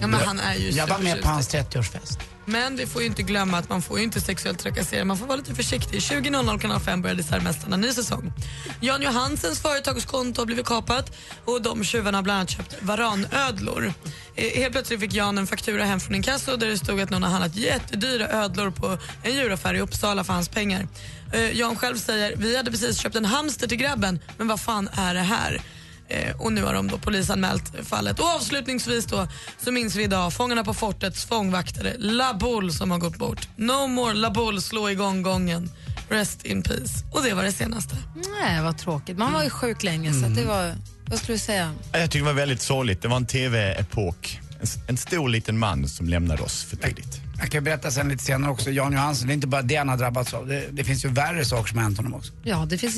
Ja, 0.00 0.06
men 0.06 0.14
han 0.14 0.40
är 0.40 0.54
ju 0.54 0.70
Jag 0.70 0.86
var 0.86 0.98
med 0.98 1.22
på 1.22 1.28
hans 1.28 1.54
30-årsfest. 1.54 2.18
Men 2.48 2.76
vi 2.76 2.86
får 2.86 3.02
ju 3.02 3.08
inte 3.08 3.22
glömma 3.22 3.58
att 3.58 3.68
man 3.68 3.82
får 3.82 3.98
ju 3.98 4.04
inte 4.04 4.20
sexuellt 4.20 4.58
trakassera. 4.58 5.04
Man 5.04 5.16
får 5.16 5.26
vara 5.26 5.36
lite 5.36 5.54
försiktig. 5.54 5.98
20.00 5.98 6.58
kanal 6.58 6.80
5 6.80 7.02
börjar 7.02 7.16
Dessertmästarna 7.16 7.76
ny 7.76 7.92
säsong. 7.92 8.32
Jan 8.80 9.02
Johansens 9.02 9.60
företagskonto 9.60 10.40
har 10.40 10.46
blivit 10.46 10.66
kapat 10.66 11.16
och 11.44 11.62
de 11.62 11.84
tjuvarna 11.84 12.18
har 12.18 12.22
bland 12.22 12.38
annat 12.38 12.50
köpt 12.50 12.82
varanödlor. 12.82 13.92
Eh, 14.34 14.60
helt 14.60 14.72
plötsligt 14.72 15.00
fick 15.00 15.14
Jan 15.14 15.38
en 15.38 15.46
faktura 15.46 15.84
hem 15.84 16.00
från 16.00 16.14
inkasso 16.14 16.56
där 16.56 16.66
det 16.66 16.78
stod 16.78 17.00
att 17.00 17.10
någon 17.10 17.22
har 17.22 17.30
handlat 17.30 17.56
jättedyra 17.56 18.28
ödlor 18.28 18.70
på 18.70 18.98
en 19.22 19.34
djuraffär 19.34 19.74
i 19.74 19.80
Uppsala 19.80 20.24
för 20.24 20.32
hans 20.32 20.48
pengar. 20.48 20.88
Eh, 21.32 21.58
Jan 21.58 21.76
själv 21.76 21.96
säger, 21.96 22.36
vi 22.36 22.56
hade 22.56 22.70
precis 22.70 22.98
köpt 22.98 23.16
en 23.16 23.24
hamster 23.24 23.68
till 23.68 23.78
grabben, 23.78 24.20
men 24.38 24.48
vad 24.48 24.60
fan 24.60 24.88
är 24.92 25.14
det 25.14 25.20
här? 25.20 25.62
Eh, 26.08 26.36
och 26.40 26.52
nu 26.52 26.62
har 26.62 26.74
de 26.74 26.88
då 26.88 26.98
polisanmält 26.98 27.72
fallet. 27.82 28.18
Och 28.18 28.26
avslutningsvis 28.26 29.06
då 29.06 29.28
så 29.64 29.72
minns 29.72 29.96
vi 29.96 30.02
idag 30.02 30.32
Fångarna 30.32 30.64
på 30.64 30.74
fortets 30.74 31.24
fångvaktare 31.24 31.94
La 31.98 32.34
Boule 32.34 32.72
som 32.72 32.90
har 32.90 32.98
gått 32.98 33.16
bort. 33.16 33.48
No 33.56 33.86
more 33.86 34.14
La 34.14 34.30
Boule, 34.30 34.60
slå 34.60 34.90
igång 34.90 35.22
gången. 35.22 35.70
Rest 36.08 36.44
in 36.44 36.62
peace. 36.62 37.04
Och 37.12 37.22
det 37.22 37.34
var 37.34 37.42
det 37.42 37.52
senaste. 37.52 37.96
Nej, 38.40 38.62
vad 38.62 38.78
tråkigt. 38.78 39.18
Man 39.18 39.32
var 39.32 39.44
ju 39.44 39.50
sjuk 39.50 39.82
länge 39.82 40.12
så 40.12 40.26
att 40.26 40.34
det 40.34 40.44
var... 40.44 40.74
Vad 41.06 41.18
skulle 41.18 41.34
du 41.34 41.38
säga? 41.38 41.72
Jag 41.92 42.10
tycker 42.10 42.18
det 42.18 42.32
var 42.32 42.40
väldigt 42.40 42.62
sorgligt. 42.62 43.02
Det 43.02 43.08
var 43.08 43.16
en 43.16 43.26
tv-epok. 43.26 44.40
En, 44.60 44.66
en 44.88 44.96
stor 44.96 45.28
liten 45.28 45.58
man 45.58 45.88
som 45.88 46.08
lämnade 46.08 46.42
oss 46.42 46.64
för 46.64 46.76
tidigt. 46.76 47.25
Jag 47.40 47.50
kan 47.50 47.64
berätta 47.64 47.90
sen 47.90 48.08
lite 48.08 48.24
senare 48.24 48.50
också, 48.50 48.70
Jan 48.70 48.92
Johansson, 48.92 49.26
det 49.26 49.32
är 49.32 49.34
inte 49.34 49.46
bara 49.46 49.62
det 49.62 49.76
han 49.76 49.88
har 49.88 49.96
drabbats 49.96 50.34
av. 50.34 50.46
Det, 50.46 50.64
det 50.70 50.84
finns 50.84 51.04
ju 51.04 51.08
värre 51.08 51.44
saker 51.44 51.68
som 51.68 51.78
har 51.78 51.84
hänt 51.84 51.96
honom 51.96 52.14
också. 52.14 52.32
Ja, 52.42 52.66
det 52.68 52.78
finns 52.78 52.96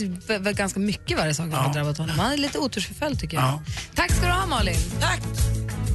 ganska 0.56 0.80
mycket 0.80 1.18
värre 1.18 1.34
saker 1.34 1.50
som 1.50 1.60
har 1.64 1.74
drabbat 1.74 1.98
honom. 1.98 2.18
Han 2.18 2.32
är 2.32 2.36
lite 2.36 2.58
otursförföljd 2.58 3.20
tycker 3.20 3.36
jag. 3.36 3.44
Ja. 3.46 3.62
Tack 3.94 4.12
ska 4.12 4.26
du 4.26 4.32
ha 4.32 4.46
Malin. 4.46 4.76
Tack! 5.00 5.20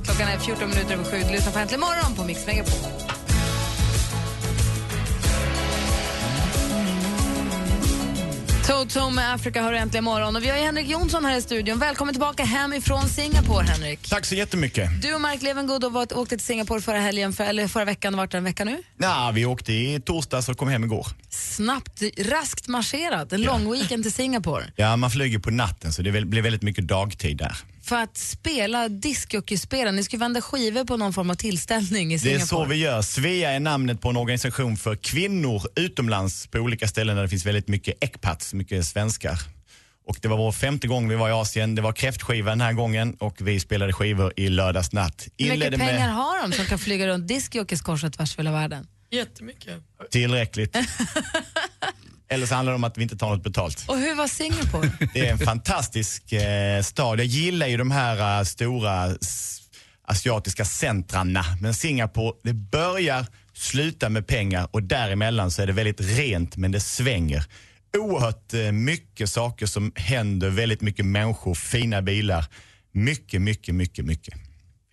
Klockan 0.05 0.27
är 0.27 0.39
14 0.39 0.69
minuter 0.69 0.93
över 0.93 1.03
sju. 1.03 1.23
Du 1.27 1.31
lyssnar 1.31 1.51
på 1.53 1.59
Äntligen 1.59 1.79
morgon 1.79 2.15
på 2.15 2.23
Mix 2.23 2.47
Megapol. 2.47 3.02
Toto 8.67 9.09
med 9.09 9.33
Africa 9.33 9.61
har 9.61 9.73
äntligen 9.73 10.03
morgon. 10.03 10.35
Och 10.35 10.43
vi 10.43 10.49
har 10.49 10.57
Henrik 10.57 10.87
Jonsson 10.89 11.25
här 11.25 11.37
i 11.37 11.41
studion. 11.41 11.79
Välkommen 11.79 12.13
tillbaka 12.13 12.43
hem 12.43 12.73
ifrån 12.73 13.09
Singapore, 13.09 13.65
Henrik. 13.65 14.09
Tack 14.09 14.25
så 14.25 14.35
jättemycket. 14.35 15.01
Du 15.01 15.13
och 15.15 15.21
Mark 15.21 15.41
Levengood 15.41 15.83
har 15.83 15.89
varit- 15.91 16.11
åkte 16.11 16.37
till 16.37 16.45
Singapore 16.45 16.81
förra 16.81 16.99
helgen, 16.99 17.33
för, 17.33 17.43
eller 17.43 17.67
förra 17.67 17.85
veckan. 17.85 18.17
Vart 18.17 18.31
det 18.31 18.37
en 18.37 18.43
vecka 18.43 18.65
nu? 18.65 18.83
Ja, 18.97 19.31
vi 19.35 19.45
åkte 19.45 19.73
i 19.73 20.01
torsdags 20.05 20.49
och 20.49 20.57
kom 20.57 20.67
hem 20.69 20.83
igår. 20.83 21.07
Snabbt, 21.29 22.01
raskt 22.17 22.67
marscherat. 22.67 23.33
En 23.33 23.41
lång 23.41 23.71
weekend 23.71 24.03
till 24.03 24.13
Singapore. 24.13 24.63
Ja, 24.75 24.95
man 24.95 25.11
flyger 25.11 25.39
på 25.39 25.51
natten 25.51 25.93
så 25.93 26.01
det 26.01 26.11
blir 26.25 26.41
väldigt 26.41 26.61
mycket 26.63 26.87
dagtid 26.87 27.37
där. 27.37 27.57
För 27.83 27.95
att 27.95 28.17
spela 28.17 28.89
discjockeyspel. 28.89 29.93
Ni 29.95 30.03
ska 30.03 30.17
vända 30.17 30.41
skivor 30.41 30.85
på 30.85 30.97
någon 30.97 31.13
form 31.13 31.29
av 31.29 31.35
tillställning 31.35 32.13
i 32.13 32.17
Det 32.17 32.33
är 32.33 32.39
Singapore. 32.39 32.47
så 32.47 32.65
vi 32.65 32.75
gör. 32.75 33.01
Svea 33.01 33.51
är 33.51 33.59
namnet 33.59 34.01
på 34.01 34.09
en 34.09 34.17
organisation 34.17 34.77
för 34.77 34.95
kvinnor 34.95 35.61
utomlands 35.75 36.47
på 36.47 36.57
olika 36.59 36.87
ställen 36.87 37.15
där 37.15 37.23
det 37.23 37.29
finns 37.29 37.45
väldigt 37.45 37.67
mycket 37.67 38.03
ekpats, 38.03 38.53
mycket 38.53 38.85
svenskar. 38.85 39.39
Och 40.07 40.17
det 40.21 40.27
var 40.27 40.37
vår 40.37 40.51
femte 40.51 40.87
gång 40.87 41.09
vi 41.09 41.15
var 41.15 41.29
i 41.29 41.31
Asien. 41.31 41.75
Det 41.75 41.81
var 41.81 41.93
kräftskiva 41.93 42.49
den 42.49 42.61
här 42.61 42.73
gången 42.73 43.15
och 43.19 43.35
vi 43.39 43.59
spelade 43.59 43.93
skivor 43.93 44.33
i 44.35 44.49
lördags 44.49 44.91
natt. 44.91 45.27
Hur 45.37 45.45
mycket 45.45 45.53
Inledde 45.55 45.77
pengar 45.77 45.93
med 45.93 46.13
har 46.13 46.41
de 46.47 46.53
som 46.53 46.65
kan 46.65 46.79
flyga 46.79 47.07
runt 47.07 47.27
discjockeys 47.27 47.81
kors 47.81 48.03
och 48.03 48.13
tvärs 48.13 48.33
över 48.33 48.43
hela 48.43 48.51
världen? 48.59 48.87
Jättemycket. 49.11 49.73
tillräckligt. 50.11 50.77
Eller 52.33 52.45
så 52.45 52.55
handlar 52.55 52.71
det 52.71 52.75
om 52.75 52.83
att 52.83 52.97
vi 52.97 53.03
inte 53.03 53.17
tar 53.17 53.29
något 53.29 53.43
betalt. 53.43 53.85
Och 53.87 53.97
hur 53.97 54.15
var 54.15 54.27
Singapore? 54.27 54.91
Det 55.13 55.27
är 55.27 55.31
en 55.31 55.39
fantastisk 55.39 56.31
eh, 56.31 56.81
stad. 56.81 57.19
Jag 57.19 57.25
gillar 57.25 57.67
ju 57.67 57.77
de 57.77 57.91
här 57.91 58.39
eh, 58.39 58.43
stora 58.43 59.15
asiatiska 60.07 60.65
centrarna. 60.65 61.45
Men 61.61 61.73
Singapore, 61.73 62.33
det 62.43 62.53
börjar 62.53 63.25
sluta 63.53 64.09
med 64.09 64.27
pengar 64.27 64.67
och 64.71 64.83
däremellan 64.83 65.51
så 65.51 65.61
är 65.61 65.67
det 65.67 65.73
väldigt 65.73 66.01
rent 66.01 66.57
men 66.57 66.71
det 66.71 66.79
svänger. 66.79 67.45
Oerhört 67.97 68.53
eh, 68.53 68.71
mycket 68.71 69.29
saker 69.29 69.65
som 69.65 69.91
händer, 69.95 70.49
väldigt 70.49 70.81
mycket 70.81 71.05
människor, 71.05 71.55
fina 71.55 72.01
bilar. 72.01 72.45
Mycket, 72.91 73.41
mycket, 73.41 73.75
mycket, 73.75 74.05
mycket. 74.05 74.33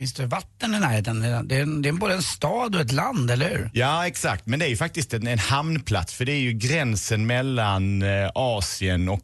Finns 0.00 0.12
det 0.12 0.26
vatten 0.26 0.74
i 0.74 0.80
närheten? 0.80 1.20
Det 1.20 1.26
är, 1.28 1.60
är, 1.60 1.82
det 1.82 1.88
är 1.88 1.92
både 1.92 2.14
en 2.14 2.22
stad 2.22 2.74
och 2.74 2.80
ett 2.80 2.92
land, 2.92 3.30
eller 3.30 3.48
hur? 3.50 3.70
Ja, 3.74 4.06
exakt. 4.06 4.46
Men 4.46 4.58
det 4.58 4.64
är 4.66 4.68
ju 4.68 4.76
faktiskt 4.76 5.14
en, 5.14 5.26
en 5.26 5.38
hamnplats 5.38 6.14
för 6.14 6.24
det 6.24 6.32
är 6.32 6.40
ju 6.40 6.52
gränsen 6.52 7.26
mellan 7.26 8.02
eh, 8.02 8.30
Asien 8.34 9.08
och... 9.08 9.20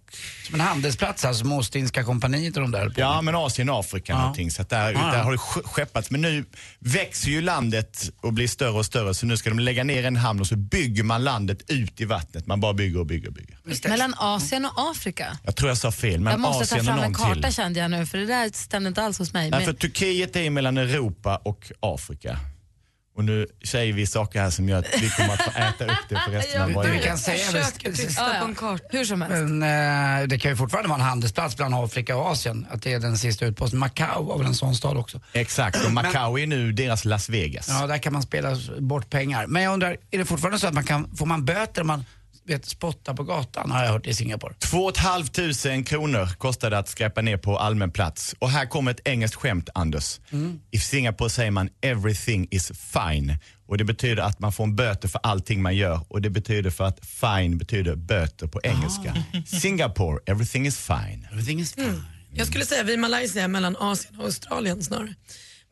Som 0.47 0.55
en 0.55 0.61
handelsplats 0.61 1.25
alltså, 1.25 1.41
som 1.45 1.53
Ostindiska 1.53 2.05
kompaniet 2.05 2.57
och 2.57 2.63
de 2.63 2.71
där. 2.71 2.89
På. 2.89 3.01
Ja, 3.01 3.23
men 3.23 3.35
Asien 3.35 3.69
och 3.71 3.81
Afrika 3.81 4.13
Ja. 4.13 4.19
någonting. 4.19 4.51
Så 4.51 4.63
att 4.63 4.69
där, 4.71 4.93
Ja, 4.93 5.01
ja. 5.03 5.13
där 5.17 5.23
har 5.25 5.33
det 5.33 5.39
sk- 5.39 5.63
skeppats. 5.69 6.11
Men 6.11 6.21
nu 6.23 6.45
växer 6.79 7.31
ju 7.31 7.41
landet 7.43 8.11
och 8.21 8.33
blir 8.33 8.49
större 8.49 8.71
och 8.79 8.87
större 8.87 9.15
så 9.15 9.27
nu 9.27 9.37
ska 9.37 9.51
de 9.51 9.59
lägga 9.59 9.85
ner 9.85 10.05
en 10.05 10.17
hamn 10.17 10.41
och 10.41 10.47
så 10.47 10.57
bygger 10.57 11.03
man 11.03 11.25
landet 11.25 11.71
ut 11.71 12.01
i 12.01 12.05
vattnet. 12.05 12.47
Man 12.47 12.61
bara 12.61 12.75
bygger 12.75 12.99
och 13.01 13.07
bygger 13.07 13.29
och 13.29 13.35
bygger. 13.35 13.89
Mellan 13.89 14.15
Asien 14.17 14.65
och 14.65 14.91
Afrika? 14.91 15.39
Jag 15.45 15.57
tror 15.57 15.69
jag 15.71 15.79
sa 15.79 15.93
fel, 15.93 16.21
men 16.21 16.31
jag 16.31 16.41
måste 16.41 16.63
Asien 16.65 16.87
ta 16.87 16.93
fram 16.93 17.05
en 17.05 17.15
karta 17.15 17.43
till. 17.43 17.53
kände 17.55 17.81
jag 17.81 17.91
nu, 17.91 18.07
för 18.07 18.19
det 18.19 18.27
där 18.27 18.51
stämde 18.55 18.89
inte 18.89 19.03
alls 19.03 19.19
hos 19.19 19.33
mig. 19.33 19.51
Nej, 19.51 19.59
Men- 19.61 19.67
för 19.67 19.73
Turkiet 19.81 20.37
är 20.37 20.41
ju 20.43 20.51
mellan 20.73 20.89
Europa 20.91 21.37
och 21.45 21.73
Afrika. 21.81 22.39
Och 23.17 23.25
nu 23.25 23.47
säger 23.65 23.93
vi 23.93 24.07
saker 24.07 24.41
här 24.41 24.51
som 24.51 24.69
gör 24.69 24.79
att 24.79 25.03
vi 25.03 25.11
kommer 25.11 25.33
att 25.33 25.43
få 25.43 25.51
äta 25.51 25.85
upp 25.85 25.99
det 26.09 26.21
för 26.25 26.31
resten 26.33 26.63
av 26.63 26.71
våra 26.73 26.85
Det 26.87 26.91
vi 26.93 26.97
liv. 26.99 27.05
kan 27.07 27.19
säga 27.19 27.51
visst- 27.53 27.81
titta 27.81 28.13
Ja, 28.35 28.41
på 28.41 28.45
en 28.49 28.55
karta. 28.55 28.85
Hur 28.91 29.05
som 29.05 29.23
helst. 29.23 29.37
Men 29.51 29.63
eh, 30.23 30.27
det 30.29 30.39
kan 30.39 30.51
ju 30.51 30.57
fortfarande 30.57 30.89
vara 30.89 30.99
en 31.01 31.05
handelsplats 31.07 31.57
bland 31.57 31.75
Afrika 31.75 32.17
och 32.17 32.27
Asien. 32.31 32.67
Att 32.71 32.83
det 32.83 32.93
är 32.93 33.01
den 33.01 33.19
sista 33.19 33.47
utposten. 33.47 33.79
Macao 33.79 34.23
var 34.23 34.39
väl 34.39 34.47
en 34.47 34.55
sån 34.55 34.75
stad 34.75 34.97
också. 34.97 35.21
Exakt, 35.33 35.85
och 35.85 35.93
Macao 35.93 36.39
är 36.39 36.47
nu 36.47 36.73
deras 36.73 37.05
Las 37.05 37.29
Vegas. 37.29 37.69
Ja, 37.69 37.87
där 37.87 37.99
kan 37.99 38.13
man 38.13 38.23
spela 38.23 38.57
bort 38.79 39.11
pengar. 39.11 39.47
Men 39.47 39.63
jag 39.63 39.73
undrar, 39.73 39.97
är 40.11 40.19
det 40.19 40.25
fortfarande 40.25 40.59
så 40.59 40.67
att 40.67 40.75
man 40.75 40.85
kan, 40.85 41.17
får 41.17 41.27
man 41.27 41.45
böter 41.45 41.81
om 41.81 41.87
man 41.87 42.05
vet, 42.47 42.65
spottar 42.65 43.15
på 43.15 43.23
gatan 43.23 43.71
har 43.71 43.85
jag 43.85 43.93
hört 43.93 44.07
i 44.07 44.15
Singapore? 44.15 44.55
2 44.55 44.93
500 44.93 45.85
kronor 45.85 46.29
kostar 46.39 46.71
det 46.71 46.79
att 46.79 46.89
skräpa 46.89 47.23
ner 47.23 47.37
på 47.37 47.59
allmän 47.59 47.91
plats. 47.91 48.35
Och 48.39 48.51
här 48.51 48.67
kommer 48.67 48.91
ett 48.91 49.01
engelskt 49.09 49.37
skämt, 49.37 49.69
Anders. 49.75 50.21
I 50.71 50.79
Singapore 50.79 51.31
säger 51.31 51.51
man 51.51 51.69
“everything 51.81 52.49
is 52.51 52.73
fine” 52.93 53.39
och 53.67 53.79
det 53.79 53.85
betyder 53.85 54.23
att 54.23 54.39
man 54.39 54.53
får 54.53 54.65
en 54.65 54.77
böter 54.77 55.09
för 55.09 55.21
allting 55.23 55.63
man 55.63 55.77
gör 55.77 56.01
och 56.09 56.23
det 56.23 56.31
betyder 56.31 56.71
för 56.71 56.85
att 56.85 57.07
fine 57.07 57.59
betyder 57.59 57.95
böter 57.95 58.47
på 58.47 58.61
engelska. 58.63 59.25
Singapore, 59.47 60.19
everything 60.27 60.67
is 60.67 60.79
fine. 60.79 61.29
Everything 61.33 61.61
is 61.61 61.73
fine. 61.75 62.03
Jag 62.35 62.47
skulle 62.47 62.67
säga 62.67 62.83
vi 62.83 62.97
Malaysia 62.97 63.43
är 63.43 63.49
mellan 63.49 63.77
Asien 63.77 64.19
och 64.19 64.25
Australien 64.25 64.83
snarare. 64.83 65.15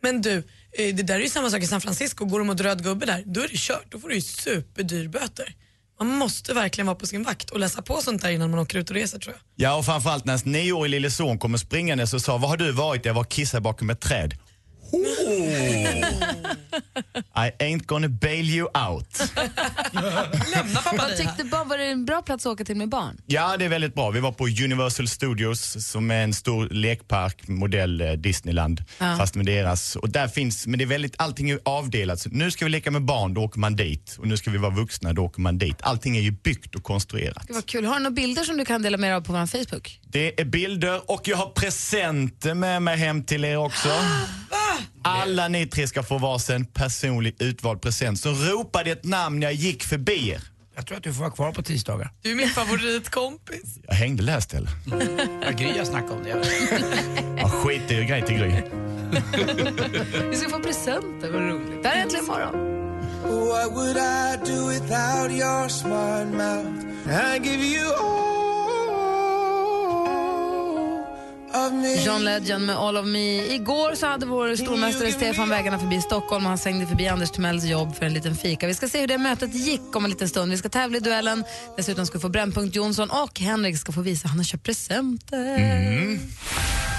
Men 0.03 0.23
du, 0.23 0.37
eh, 0.73 0.95
det 0.95 1.03
där 1.03 1.15
är 1.15 1.21
ju 1.21 1.29
samma 1.29 1.51
sak 1.51 1.63
i 1.63 1.67
San 1.67 1.81
Francisco. 1.81 2.25
Går 2.25 2.39
de 2.39 2.47
mot 2.47 2.61
röd 2.61 2.83
gubbe 2.83 3.07
där, 3.07 3.23
då 3.27 3.41
är 3.41 3.49
det 3.49 3.59
kört. 3.59 3.87
Då 3.89 3.99
får 3.99 4.09
du 4.09 4.15
ju 4.15 4.21
superdyr 4.21 5.09
böter. 5.09 5.55
Man 5.99 6.09
måste 6.09 6.55
verkligen 6.55 6.87
vara 6.87 6.97
på 6.97 7.07
sin 7.07 7.23
vakt 7.23 7.51
och 7.51 7.61
läsa 7.61 7.83
på 7.83 8.01
sånt 8.01 8.23
där 8.23 8.31
innan 8.31 8.51
man 8.51 8.61
åker 8.61 8.79
ut 8.79 8.91
och 8.91 8.97
reser 8.97 9.19
tror 9.19 9.35
jag. 9.35 9.69
Ja, 9.69 9.75
och 9.77 9.85
framförallt 9.85 10.25
när 10.25 10.33
ens 10.33 10.45
nioårige 10.45 10.91
lille 10.91 11.11
son 11.11 11.39
kommer 11.39 11.59
springande 11.59 12.03
och 12.03 12.09
sa 12.09 12.39
“Var 12.39 12.49
har 12.49 12.57
du 12.57 12.73
varit?” 12.73 13.05
“Jag 13.05 13.15
var 13.15 13.21
och 13.21 13.29
kissade 13.29 13.61
bakom 13.61 13.91
ett 13.91 14.01
träd”. 14.01 14.35
I 17.37 17.51
ain't 17.59 17.87
gonna 17.87 18.09
bail 18.09 18.51
you 18.51 18.69
out. 18.89 19.19
Lämna 20.55 20.81
pappa 20.85 21.03
här. 21.03 21.17
tyckte 21.17 21.45
barn, 21.45 21.69
var 21.69 21.79
det 21.79 21.85
en 21.85 22.05
bra 22.05 22.23
plats 22.23 22.47
att 22.47 22.53
åka 22.53 22.65
till 22.65 22.77
med 22.77 22.89
barn? 22.89 23.21
Ja, 23.27 23.57
det 23.57 23.65
är 23.65 23.69
väldigt 23.69 23.95
bra. 23.95 24.11
Vi 24.11 24.21
var 24.21 24.33
på 24.33 24.45
Universal 24.47 25.09
Studios 25.09 25.87
som 25.89 26.11
är 26.11 26.25
en 26.25 26.35
stor 26.35 26.69
lekpark, 26.69 27.49
modell 27.49 28.01
eh, 28.01 28.13
Disneyland, 28.13 28.85
Ja. 28.99 29.17
fast 29.19 29.35
med 29.35 29.47
deras. 29.47 29.97
Och 29.97 30.11
där 30.11 30.29
finns, 30.29 30.67
men 30.67 30.79
det 30.79 30.85
är 30.85 30.87
väldigt, 30.87 31.15
allting 31.19 31.51
är 31.51 31.59
avdelat. 31.65 32.21
Så 32.21 32.29
nu 32.29 32.51
ska 32.51 32.65
vi 32.65 32.71
leka 32.71 32.91
med 32.91 33.03
barn, 33.05 33.35
då 33.35 33.41
åker 33.41 33.59
man 33.61 33.77
dit. 33.77 34.17
Och 34.21 34.27
nu 34.29 34.37
ska 34.37 34.51
vi 34.51 34.59
vara 34.59 34.73
vuxna, 34.75 35.13
då 35.13 35.23
åker 35.25 35.41
man 35.41 35.59
dit. 35.59 35.77
Allting 35.81 36.17
är 36.17 36.21
ju 36.21 36.31
byggt 36.31 36.75
och 36.75 36.83
konstruerat. 36.83 37.45
Det 37.49 37.53
var 37.55 37.63
kul. 37.63 37.85
Har 37.85 37.95
du 37.95 38.01
några 38.01 38.11
bilder 38.15 38.45
som 38.45 38.57
du 38.57 38.65
kan 38.65 38.83
dela 38.83 38.97
med 38.97 39.11
dig 39.11 39.15
av 39.17 39.21
på 39.21 39.33
vår 39.33 39.47
Facebook? 39.47 40.01
Det 40.09 40.41
är 40.41 40.45
bilder 40.45 41.11
och 41.11 41.29
jag 41.29 41.37
har 41.37 41.47
presenter 41.51 42.55
med 42.55 42.83
mig 42.83 42.97
hem 42.97 43.25
till 43.25 43.45
er 43.45 43.57
också. 43.57 43.89
Alla 45.03 45.49
ni 45.49 45.67
tre 45.67 45.89
ska 45.89 46.03
få 46.03 46.19
varsin 46.19 46.67
personligt 46.67 47.43
utvald 47.43 47.83
present. 47.83 48.21
Så 48.21 48.33
ropade 48.33 48.91
ett 48.91 49.05
namn 49.05 49.41
när 49.41 49.47
jag 49.47 49.55
gick 49.55 49.85
förbi 49.85 50.29
er. 50.29 50.41
Jag 50.77 50.87
tror 50.87 50.97
att 50.97 51.05
du 51.05 51.13
får 51.15 51.21
vara 51.21 51.31
kvar 51.31 51.53
på 51.53 51.63
tisdagar. 51.63 52.13
Du 52.23 52.31
är 52.31 52.35
min 52.35 52.49
favoritkompis. 52.49 53.79
Jag 53.89 53.95
hängde 53.95 54.23
läst 54.23 54.55
eller? 54.55 54.71
Ja, 55.43 55.51
Gry 55.51 55.79
har 55.79 55.85
snackat 55.85 56.11
om 56.11 56.23
det. 56.23 56.29
Ja, 57.41 57.49
skit 57.49 57.91
i 57.91 58.05
grej 58.05 58.23
till 58.23 58.37
Gry. 58.37 58.51
Vi 60.31 60.37
ska 60.37 60.49
få 60.51 60.59
presenter, 60.59 61.31
vad 61.33 61.43
roligt. 61.43 61.83
Det 61.83 61.89
här 61.89 61.97
är 61.97 62.03
Äntligen 62.03 62.27
morgon. 62.27 62.75
What 63.23 63.73
would 63.73 63.97
I 63.97 64.37
do 64.53 64.69
without 64.69 65.31
your 65.31 65.69
smart 65.69 66.27
mouth? 66.27 66.85
I 67.07 67.39
give 67.39 67.65
you 67.65 67.87
all 67.95 68.44
John 72.05 72.25
Legend 72.25 72.67
med 72.67 72.77
All 72.77 72.97
of 72.97 73.07
Me. 73.07 73.55
Igår 73.55 73.95
så 73.95 74.07
hade 74.07 74.27
vår 74.27 74.57
stormästare 74.57 75.13
Stefan 75.13 75.49
vägarna 75.49 75.79
förbi 75.79 76.01
Stockholm 76.01 76.45
och 76.45 76.49
han 76.49 76.59
svängde 76.59 76.87
förbi 76.87 77.09
Anders 77.09 77.31
Timells 77.31 77.65
jobb 77.65 77.97
för 77.97 78.07
en 78.07 78.15
liten 78.15 78.37
fika. 78.37 78.67
Vi 78.67 78.75
ska 78.75 78.89
se 78.89 79.01
hur 79.01 79.07
det 79.07 79.19
mötet 79.19 79.55
gick 79.55 79.97
om 79.97 80.05
en 80.05 80.11
liten 80.11 80.29
stund. 80.29 80.51
Vi 80.51 80.59
ska 80.59 80.69
tävla 80.69 80.97
i 80.97 81.01
duellen. 81.01 81.45
Dessutom 81.77 82.07
ska 82.07 82.19
vi 82.19 82.23
få 82.23 82.29
Brännpunkt 82.29 82.77
Jonsson 82.77 83.11
och 83.11 83.41
Henrik 83.41 83.79
ska 83.79 83.93
få 83.93 84.01
visa 84.01 84.29
han 84.29 84.39
har 84.39 84.45
köpt 84.45 84.63
presenter. 84.63 86.19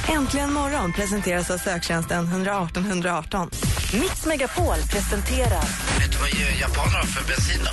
Äntligen 0.09 0.53
morgon 0.53 0.93
presenteras 0.93 1.51
av 1.51 1.57
söktjänsten 1.57 2.27
118 2.27 2.85
118. 2.85 3.49
Mix 3.93 4.25
Megapol 4.25 4.75
presenterar 4.91 5.63
Vet 5.99 6.11
du 6.11 6.17
vad 6.17 6.29
japaner 6.59 6.97
har 6.97 7.05
för 7.05 7.27
bensin? 7.27 7.67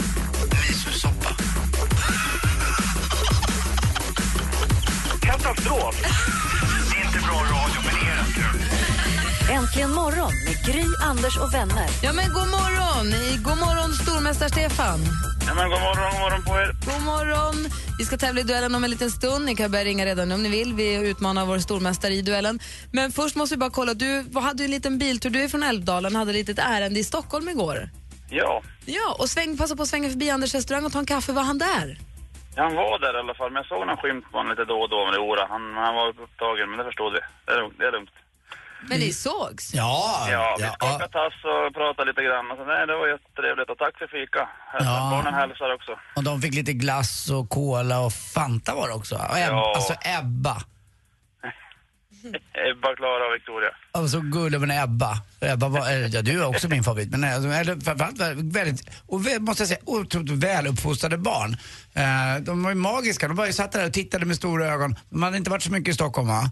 Misosoppa. 0.69 1.37
Katastrof! 5.21 6.52
Det 7.23 7.29
bra 7.29 7.41
radio, 7.43 7.81
men 7.85 7.95
det 7.95 8.11
är 8.13 8.17
rätt 8.17 8.35
kul. 8.35 9.55
Äntligen 9.57 9.91
morgon 9.95 10.33
med 10.45 10.57
Gry, 10.67 10.85
Anders 11.03 11.37
och 11.39 11.55
vänner. 11.55 11.87
Ja 12.03 12.13
men 12.13 12.25
god 12.33 12.49
morgon! 12.49 13.07
God 13.43 13.59
morgon 13.59 13.93
stormästare 13.95 14.49
Stefan. 14.49 15.01
Ja, 15.47 15.55
men 15.55 15.71
god 15.71 15.81
morgon, 15.81 16.11
god 16.13 16.21
morgon 16.21 16.43
på 16.45 16.53
er. 16.53 16.73
God 16.87 17.03
morgon! 17.03 17.69
Vi 17.99 18.05
ska 18.05 18.17
tävla 18.17 18.41
i 18.41 18.45
duellen 18.45 18.75
om 18.75 18.85
en 18.85 18.91
liten 18.91 19.11
stund. 19.11 19.45
Ni 19.45 19.57
kan 19.57 19.71
börja 19.71 19.85
ringa 19.85 20.07
redan 20.07 20.29
nu 20.29 20.35
om 20.35 20.43
ni 20.43 20.49
vill. 20.49 20.75
Vi 20.75 20.95
utmanar 20.95 21.47
vår 21.47 21.59
stormästare 21.59 22.15
i 22.15 22.23
duellen. 22.23 22.61
Men 22.93 23.13
först 23.13 23.37
måste 23.37 23.55
vi 23.55 23.59
bara 23.59 23.71
kolla. 23.71 23.95
Du 23.95 24.25
vad 24.31 24.45
hade 24.45 24.65
en 24.65 24.71
liten 24.71 24.99
biltur. 24.99 25.31
Du 25.31 25.45
är 25.45 25.49
från 25.49 25.63
Älvdalen 25.63 26.17
hade 26.17 26.31
ett 26.31 26.37
litet 26.37 26.59
ärende 26.59 27.01
i 27.01 27.05
Stockholm 27.05 27.49
igår. 27.49 27.91
Ja, 28.31 28.63
Ja, 28.87 29.17
och 29.19 29.31
sväng, 29.31 29.57
passa 29.57 29.77
på 29.77 29.83
att 29.83 29.89
svänga 29.89 30.11
förbi 30.11 30.31
Anders 30.31 30.55
restaurang 30.55 30.85
och 30.85 30.93
ta 30.93 30.99
en 30.99 31.07
kaffe. 31.07 31.33
Var 31.33 31.43
han 31.43 31.59
där? 31.59 31.99
Han 32.57 32.75
var 32.75 32.99
där 32.99 33.15
i 33.17 33.19
alla 33.19 33.35
fall, 33.35 33.51
men 33.51 33.61
jag 33.63 33.67
såg 33.67 33.87
någon 33.87 33.97
skymt 33.97 34.31
på 34.31 34.37
honom 34.39 34.51
lite 34.51 34.65
då 34.65 34.79
och 34.81 34.89
då. 34.89 35.05
Men 35.05 35.13
det 35.15 35.19
ora. 35.21 35.47
Han, 35.51 35.75
han 35.75 35.95
var 35.95 36.09
upptagen, 36.09 36.71
men 36.71 36.79
det 36.79 36.85
förstod 36.85 37.13
vi. 37.13 37.21
Det 37.47 37.53
är 37.53 37.57
lugnt. 37.61 37.75
Det 37.79 37.87
är 37.87 37.93
lugnt. 37.93 38.11
Men 38.89 38.99
ni 38.99 39.13
sågs? 39.13 39.75
Ja, 39.75 40.27
Ja, 40.31 40.57
vi 40.59 40.65
ja, 40.65 40.71
skakade 40.73 41.13
tass 41.13 41.35
och 41.53 41.75
pratade 41.75 42.11
lite 42.11 42.23
grann. 42.23 42.51
Och 42.51 42.57
så, 42.57 42.65
nej, 42.65 42.87
det 42.87 42.97
var 42.97 43.09
jättetrevligt 43.09 43.71
och 43.71 43.79
tack 43.79 43.99
för 43.99 44.07
fika. 44.07 44.49
Ja. 44.73 45.09
Barnen 45.13 45.35
hälsar 45.35 45.75
också. 45.75 45.93
och 46.17 46.25
de 46.25 46.41
fick 46.43 46.55
lite 46.55 46.73
glass 46.73 47.31
och 47.31 47.49
cola 47.51 48.01
och 48.07 48.13
Fanta 48.13 48.75
var 48.75 48.89
det 48.89 48.95
också. 48.95 49.15
Och 49.15 49.37
Eb- 49.45 49.49
Ja. 49.51 49.73
Alltså 49.77 49.95
Ebba. 50.21 50.57
Och 52.25 53.35
Victoria. 53.35 53.71
Och 53.93 54.11
så 54.11 54.21
gullig 54.21 54.61
med 54.61 54.85
Ebba. 54.85 55.13
Ebba 55.41 55.69
var, 55.69 55.91
ja, 56.15 56.23
du 56.23 56.43
är 56.43 56.49
också 56.49 56.69
min 56.69 56.83
favorit. 56.83 57.11
Men 57.11 57.25
eller, 57.25 57.85
framförallt 57.85 58.21
väldigt, 58.57 58.81
och 59.09 59.21
måste 59.41 59.63
jag 59.63 59.69
säga, 59.69 59.81
otroligt 59.85 60.31
väluppfostrade 60.31 61.19
barn. 61.19 61.51
Eh, 61.95 62.43
de 62.43 62.63
var 62.63 62.71
ju 62.71 62.77
magiska. 62.77 63.29
De 63.29 63.37
bara 63.37 63.47
ju 63.47 63.53
satt 63.53 63.73
där 63.73 63.87
och 63.87 63.93
tittade 63.93 64.27
med 64.27 64.37
stora 64.37 64.67
ögon. 64.67 64.95
De 65.11 65.23
hade 65.23 65.37
inte 65.37 65.51
varit 65.51 65.63
så 65.63 65.73
mycket 65.73 65.93
i 65.93 65.95
Stockholm 65.95 66.29
va? 66.29 66.43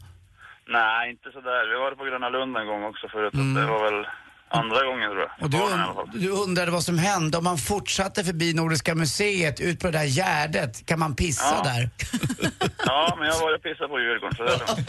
Nej, 0.68 1.10
inte 1.10 1.30
sådär. 1.32 1.62
Vi 1.70 1.76
var 1.82 1.92
på 1.92 2.04
Gröna 2.04 2.28
Lund 2.28 2.56
en 2.56 2.66
gång 2.66 2.84
också 2.84 3.08
förut. 3.08 3.34
Mm. 3.34 3.54
Det 3.54 3.66
var 3.66 3.82
väl 3.90 4.06
andra 4.50 4.84
gången 4.84 5.10
tror 5.10 5.20
jag. 5.20 5.30
Och 5.44 5.50
du, 5.50 5.58
und- 5.58 6.20
du 6.20 6.28
undrade 6.28 6.70
vad 6.70 6.84
som 6.84 6.98
hände 6.98 7.38
om 7.38 7.44
man 7.44 7.58
fortsatte 7.58 8.24
förbi 8.24 8.54
Nordiska 8.54 8.94
museet 8.94 9.60
ut 9.60 9.80
på 9.80 9.86
det 9.90 9.98
där 9.98 10.04
gärdet. 10.04 10.86
Kan 10.86 10.98
man 10.98 11.16
pissa 11.16 11.44
Ja. 11.64 11.70
där? 11.70 11.90
Ja, 12.86 13.16
men 13.18 13.28
jag 13.28 13.40
var 13.40 13.54
och 13.54 13.62
pissade 13.62 13.88
på 13.88 13.98
Djurgården 14.00 14.36
så 14.36 14.44
det. 14.44 14.84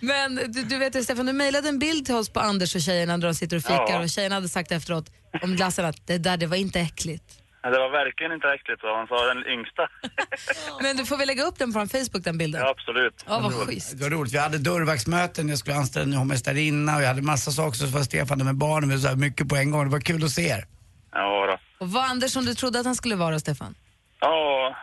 Men 0.00 0.34
du, 0.52 0.62
du 0.62 0.78
vet 0.78 0.96
ju, 0.96 1.02
Stefan, 1.04 1.26
du 1.26 1.32
mejlade 1.32 1.68
en 1.68 1.78
bild 1.78 2.06
till 2.06 2.14
oss 2.14 2.28
på 2.28 2.40
Anders 2.40 2.74
och 2.74 2.80
tjejerna 2.80 3.16
när 3.16 3.26
de 3.28 3.34
sitter 3.34 3.56
och 3.56 3.62
fikar 3.62 3.86
Ja. 3.88 4.00
och 4.02 4.08
tjejerna 4.10 4.34
hade 4.34 4.48
sagt 4.48 4.72
efteråt 4.72 5.10
om 5.42 5.56
glassen 5.56 5.84
att 5.84 6.06
det 6.06 6.18
där 6.18 6.36
det 6.36 6.46
var 6.46 6.56
inte 6.56 6.80
äckligt. 6.80 7.24
Det 7.72 7.78
var 7.78 7.90
verkligen 7.90 8.32
inte 8.32 8.48
äckligt 8.48 8.82
vad 8.82 8.96
han 8.96 9.06
sa, 9.06 9.26
den 9.34 9.46
yngsta. 9.46 9.88
Men 10.82 10.96
du 10.96 11.04
får 11.06 11.16
väl 11.16 11.26
lägga 11.26 11.44
upp 11.44 11.58
den 11.58 11.72
på 11.72 11.78
vår 11.78 11.86
Facebook, 11.86 12.24
den 12.24 12.38
bilden? 12.38 12.60
Ja, 12.60 12.68
absolut. 12.70 13.24
Ja, 13.28 13.40
vad 13.42 13.52
schysst. 13.54 13.98
Det 13.98 14.02
var 14.04 14.10
roligt. 14.10 14.32
Vi 14.34 14.38
hade 14.38 14.58
dörrvaktsmöten, 14.58 15.48
jag 15.48 15.58
skulle 15.58 15.76
anställa 15.76 16.04
en 16.04 16.10
ny 16.10 16.16
hovmästarinna 16.16 16.96
och 16.96 17.02
jag 17.02 17.08
hade 17.08 17.22
massa 17.22 17.50
saker. 17.50 17.76
Så 17.78 17.86
var 17.86 18.02
Stefan 18.02 18.38
där 18.38 18.44
med 18.44 18.54
barnen, 18.54 18.88
vi 18.90 18.98
så 18.98 19.08
här 19.08 19.16
mycket 19.16 19.48
på 19.48 19.56
en 19.56 19.70
gång. 19.70 19.84
Det 19.84 19.90
var 19.90 20.00
kul 20.00 20.24
att 20.24 20.30
se 20.30 20.48
er. 20.48 20.64
Ja, 21.12 21.46
då. 21.46 21.56
Och 21.84 21.90
var 21.92 22.02
Anders 22.02 22.30
som 22.32 22.44
du 22.44 22.54
trodde 22.54 22.80
att 22.80 22.86
han 22.86 22.94
skulle 22.94 23.16
vara, 23.16 23.38
Stefan? 23.38 23.74
Ja, 24.20 24.76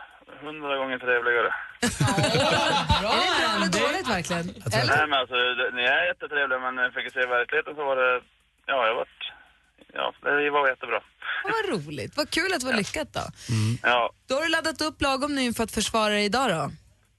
hundra 0.44 0.76
gånger 0.76 0.98
trevligare. 0.98 1.50
Bra, 3.02 3.12
är 3.16 3.42
det 3.42 3.42
bra 3.42 3.52
eller 3.56 3.70
dåligt 3.80 4.08
verkligen? 4.16 4.46
Eller? 4.50 4.96
Nej, 4.96 5.06
men 5.10 5.18
alltså, 5.22 5.34
ni 5.76 5.82
är 5.82 6.04
jättetrevliga, 6.12 6.58
men 6.58 6.74
när 6.74 6.82
jag 6.82 6.94
fick 6.94 7.12
se 7.12 7.26
verkligheten 7.26 7.74
så 7.74 7.84
var 7.84 7.96
det... 7.96 8.20
Ja, 8.66 8.86
jag 8.86 8.94
vart... 8.94 9.21
Ja, 9.94 10.12
det 10.22 10.50
var 10.50 10.68
jättebra. 10.68 11.00
Vad 11.44 11.86
roligt. 11.86 12.16
Vad 12.16 12.30
kul 12.30 12.52
att 12.54 12.60
det 12.60 12.66
var 12.66 12.74
lyckat 12.76 13.08
då. 13.12 13.20
Ja, 13.82 14.10
Då 14.28 14.34
har 14.34 14.42
du 14.42 14.48
laddat 14.48 14.80
upp 14.80 15.02
lagom 15.02 15.34
nu 15.34 15.52
för 15.52 15.64
att 15.64 15.72
försvara 15.72 16.08
dig 16.12 16.24
idag 16.24 16.50
då? 16.50 16.70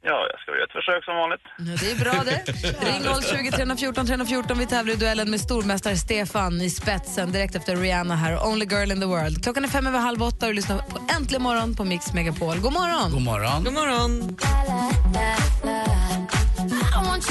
ja, 0.06 0.28
jag 0.32 0.40
ska 0.40 0.52
göra 0.52 0.64
ett 0.64 0.72
försök 0.72 1.04
som 1.06 1.16
vanligt. 1.16 1.42
Ja, 1.58 1.76
det 1.82 1.92
är 1.92 2.00
bra 2.04 2.24
det. 2.24 2.44
Ring 2.92 3.04
020 3.50 3.52
314 3.52 4.06
314. 4.08 4.58
Vi 4.60 4.66
tävlar 4.66 4.94
i 4.94 4.96
duellen 4.98 5.32
med 5.32 5.42
stormästare 5.42 5.96
Stefan 5.98 6.62
i 6.62 6.70
spetsen 6.70 7.32
direkt 7.32 7.56
efter 7.56 7.76
Rihanna 7.76 8.16
här. 8.16 8.48
Only 8.48 8.66
girl 8.66 8.92
in 8.92 9.00
the 9.00 9.06
world. 9.06 9.44
Klockan 9.44 9.64
är 9.64 9.68
fem 9.68 9.88
över 9.88 10.00
halv 10.00 10.24
åtta 10.24 10.46
och 10.46 10.52
du 10.52 10.54
lyssnar 10.54 10.78
på 10.78 11.00
Äntligen 11.18 11.42
morgon 11.42 11.76
på 11.76 11.84
Mix 11.84 12.14
Megapol. 12.14 12.60
God 12.60 12.74
morgon! 12.74 13.12
God 13.12 13.22
morgon. 13.22 13.64
God 13.64 13.74
morgon. 13.74 14.38
Paul 16.94 17.22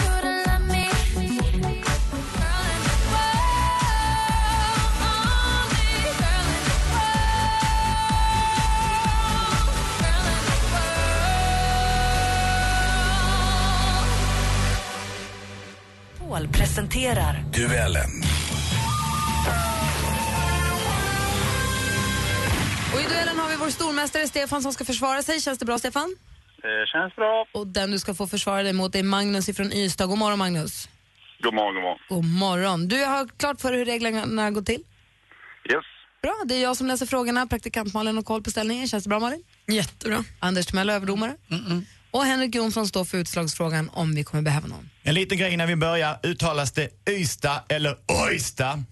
presenterar 16.93 17.45
Duellen. 17.53 18.11
Och 22.95 23.01
I 23.01 23.05
duellen 23.09 23.39
har 23.39 23.49
vi 23.49 23.57
vår 23.57 23.71
stormästare 23.71 24.27
Stefan 24.27 24.63
som 24.63 24.73
ska 24.73 24.85
försvara 24.85 25.23
sig. 25.23 25.41
Känns 25.41 25.59
det 25.59 25.65
bra, 25.65 25.79
Stefan? 25.79 26.17
Det 26.63 26.87
känns 26.93 27.17
bra. 27.17 27.47
Och 27.53 27.67
den 27.67 27.91
du 27.91 27.99
ska 27.99 28.15
få 28.15 28.27
försvara 28.27 28.63
dig 28.63 28.73
mot 28.73 28.95
är 28.95 29.03
Magnus 29.03 29.49
ifrån 29.49 29.73
Ystad. 29.73 30.07
God 30.07 30.19
morgon, 30.19 30.39
Magnus. 30.39 30.89
God 31.43 31.55
morgon, 31.55 31.75
god 31.75 31.83
morgon. 31.83 31.99
God 32.09 32.25
morgon. 32.25 32.89
Du 32.89 33.05
har 33.05 33.29
klart 33.39 33.61
för 33.61 33.71
dig 33.71 33.79
hur 33.79 33.87
reglerna 33.87 34.51
går 34.51 34.63
till? 34.63 34.83
Yes. 35.73 35.85
Bra, 36.23 36.35
det 36.47 36.55
är 36.55 36.63
jag 36.63 36.77
som 36.77 36.87
läser 36.87 37.07
frågorna. 37.07 37.47
Praktikant 37.47 37.95
Malin 37.95 38.19
och 38.19 38.25
koll 38.25 38.43
på 38.43 38.51
ställningen. 38.51 38.89
Känns 38.89 39.05
det 39.05 39.09
bra, 39.09 39.21
Malin? 39.21 39.45
Jättebra. 39.67 40.25
Anders 40.41 40.67
Timell, 40.67 40.91
överdomare. 40.91 41.37
Och 42.13 42.25
Henrik 42.25 42.55
Jonsson 42.55 42.89
står 42.89 43.05
för 43.05 43.19
utslagsfrågan 43.19 43.91
om 43.93 44.15
vi 44.15 44.25
kommer 44.25 44.43
behöva 44.43 44.67
någon. 44.67 44.91
En 45.03 45.15
liten 45.15 45.39
grej 45.39 45.53
innan 45.53 45.69
vi 45.69 45.77
börjar. 45.77 46.19
Uttalas 46.23 46.73
det 46.73 46.89
Ystad 47.11 47.63
eller 47.69 47.97
Ojsta? 48.09 48.83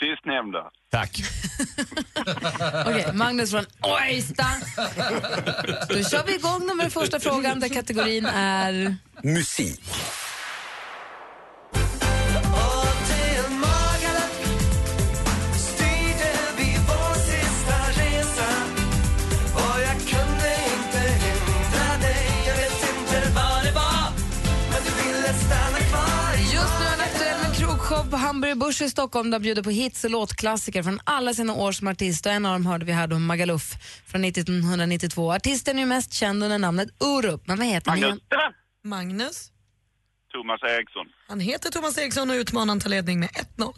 Sistnämnda. 0.00 0.70
Tack. 0.90 1.22
Okej, 2.86 3.06
Magnus 3.14 3.50
från 3.50 3.64
Ojsta. 3.82 4.46
Då 5.88 6.04
kör 6.04 6.26
vi 6.26 6.34
igång 6.34 6.66
med 6.66 6.76
den 6.84 6.90
första 6.90 7.20
frågan 7.20 7.60
där 7.60 7.68
kategorin 7.68 8.26
är... 8.26 8.96
Musik. 9.22 9.80
Hamburger 28.30 28.54
Börs 28.54 28.82
i 28.82 28.90
Stockholm 28.90 29.30
där 29.30 29.34
han 29.34 29.42
bjuder 29.42 29.62
på 29.62 29.70
hits 29.70 30.04
och 30.04 30.10
låtklassiker 30.10 30.82
från 30.82 31.00
alla 31.04 31.34
sina 31.34 31.54
år 31.54 31.72
som 31.72 31.86
artist. 31.88 32.26
Och 32.26 32.32
en 32.32 32.46
av 32.46 32.52
dem 32.52 32.66
hörde 32.66 32.84
vi 32.84 32.92
här 32.92 33.06
då, 33.06 33.18
Magaluf 33.18 33.74
från 34.06 34.24
1992. 34.24 35.32
Artisten 35.32 35.76
är 35.76 35.80
ju 35.80 35.86
mest 35.86 36.12
känd 36.12 36.42
under 36.44 36.58
namnet 36.58 36.88
Orup, 37.00 37.46
men 37.46 37.58
vad 37.58 37.66
heter 37.66 37.90
han 37.90 38.00
Magnus. 38.00 38.18
igen? 38.18 38.52
Magnus. 38.84 39.50
Thomas 40.32 40.62
Eriksson. 40.62 41.06
Han 41.28 41.40
heter 41.40 41.70
Thomas 41.70 41.98
Eriksson 41.98 42.30
och 42.30 42.34
utmanar 42.34 42.80
tar 42.80 42.90
ledning 42.90 43.20
med 43.20 43.28
1-0. 43.56 43.74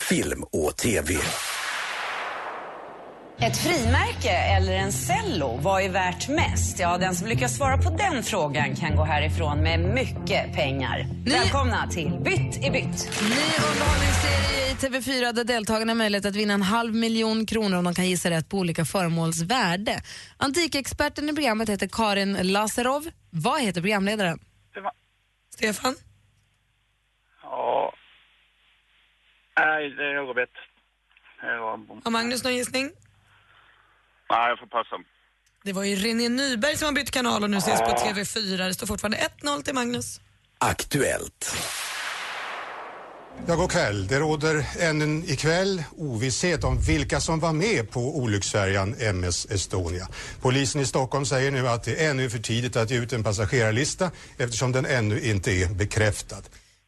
Film 0.00 0.42
och 0.42 0.76
TV. 0.76 1.14
Ett 3.42 3.56
frimärke 3.56 4.30
eller 4.30 4.72
en 4.72 4.92
cello, 4.92 5.56
vad 5.56 5.82
är 5.82 5.88
värt 5.88 6.28
mest? 6.28 6.78
Ja, 6.78 6.98
den 6.98 7.14
som 7.14 7.28
lyckas 7.28 7.56
svara 7.56 7.78
på 7.78 7.90
den 7.90 8.22
frågan 8.22 8.76
kan 8.76 8.96
gå 8.96 9.04
härifrån 9.04 9.62
med 9.62 9.80
mycket 9.80 10.52
pengar. 10.54 11.06
Välkomna 11.26 11.88
till 11.88 12.10
Bytt 12.24 12.56
i 12.66 12.70
bytt. 12.70 13.22
Ny 13.22 13.36
underhållningsserie 13.70 14.70
i 14.70 14.74
TV4 14.74 15.32
där 15.32 15.44
deltagarna 15.44 15.90
har 15.90 15.96
möjlighet 15.96 16.24
att 16.26 16.36
vinna 16.36 16.54
en 16.54 16.62
halv 16.62 16.94
miljon 16.94 17.46
kronor 17.46 17.78
om 17.78 17.84
de 17.84 17.94
kan 17.94 18.06
gissa 18.08 18.30
rätt 18.30 18.48
på 18.48 18.58
olika 18.58 18.84
föremåls 18.84 19.42
värde. 19.42 20.02
Antikexperten 20.36 21.28
i 21.28 21.34
programmet 21.34 21.68
heter 21.68 21.88
Karin 21.92 22.32
Lazarov. 22.52 23.08
Vad 23.30 23.60
heter 23.62 23.80
programledaren? 23.80 24.38
Stefan? 25.54 25.94
Ja... 27.42 27.92
Nej, 29.58 29.90
det. 29.90 30.10
Jag 30.12 30.26
var- 31.60 32.00
Har 32.04 32.10
Magnus 32.10 32.44
någon 32.44 32.54
gissning? 32.56 32.90
Nej, 34.30 34.48
jag 34.48 34.58
får 34.58 34.66
passa. 34.66 34.96
Det 35.64 35.72
var 35.72 35.84
ju 35.84 35.96
René 35.96 36.28
Nyberg 36.28 36.76
som 36.76 36.86
har 36.86 36.92
bytt 36.92 37.10
kanal 37.10 37.42
och 37.42 37.50
nu 37.50 37.56
ses 37.56 37.80
på 37.80 37.86
TV4. 37.86 38.66
Det 38.68 38.74
står 38.74 38.86
fortfarande 38.86 39.18
1-0 39.42 39.62
till 39.62 39.74
Magnus. 39.74 40.20
Aktuellt. 40.58 41.56
Ja, 43.46 43.56
god 43.56 43.70
kväll. 43.70 44.06
Det 44.06 44.18
råder 44.18 44.66
ännu 44.80 45.24
ikväll 45.26 45.82
ovisshet 45.96 46.64
om 46.64 46.80
vilka 46.80 47.20
som 47.20 47.40
var 47.40 47.52
med 47.52 47.90
på 47.90 48.18
olycksfärjan 48.18 48.94
MS 48.98 49.46
Estonia. 49.50 50.08
Polisen 50.40 50.80
i 50.80 50.86
Stockholm 50.86 51.26
säger 51.26 51.50
nu 51.50 51.68
att 51.68 51.84
det 51.84 52.04
är 52.04 52.10
ännu 52.10 52.30
för 52.30 52.38
tidigt 52.38 52.76
att 52.76 52.90
ge 52.90 52.98
ut 52.98 53.12
en 53.12 53.24
passagerarlista 53.24 54.10
eftersom 54.38 54.72
den 54.72 54.86
ännu 54.86 55.20
inte 55.20 55.52
är 55.52 55.68
bekräftad. 55.68 56.42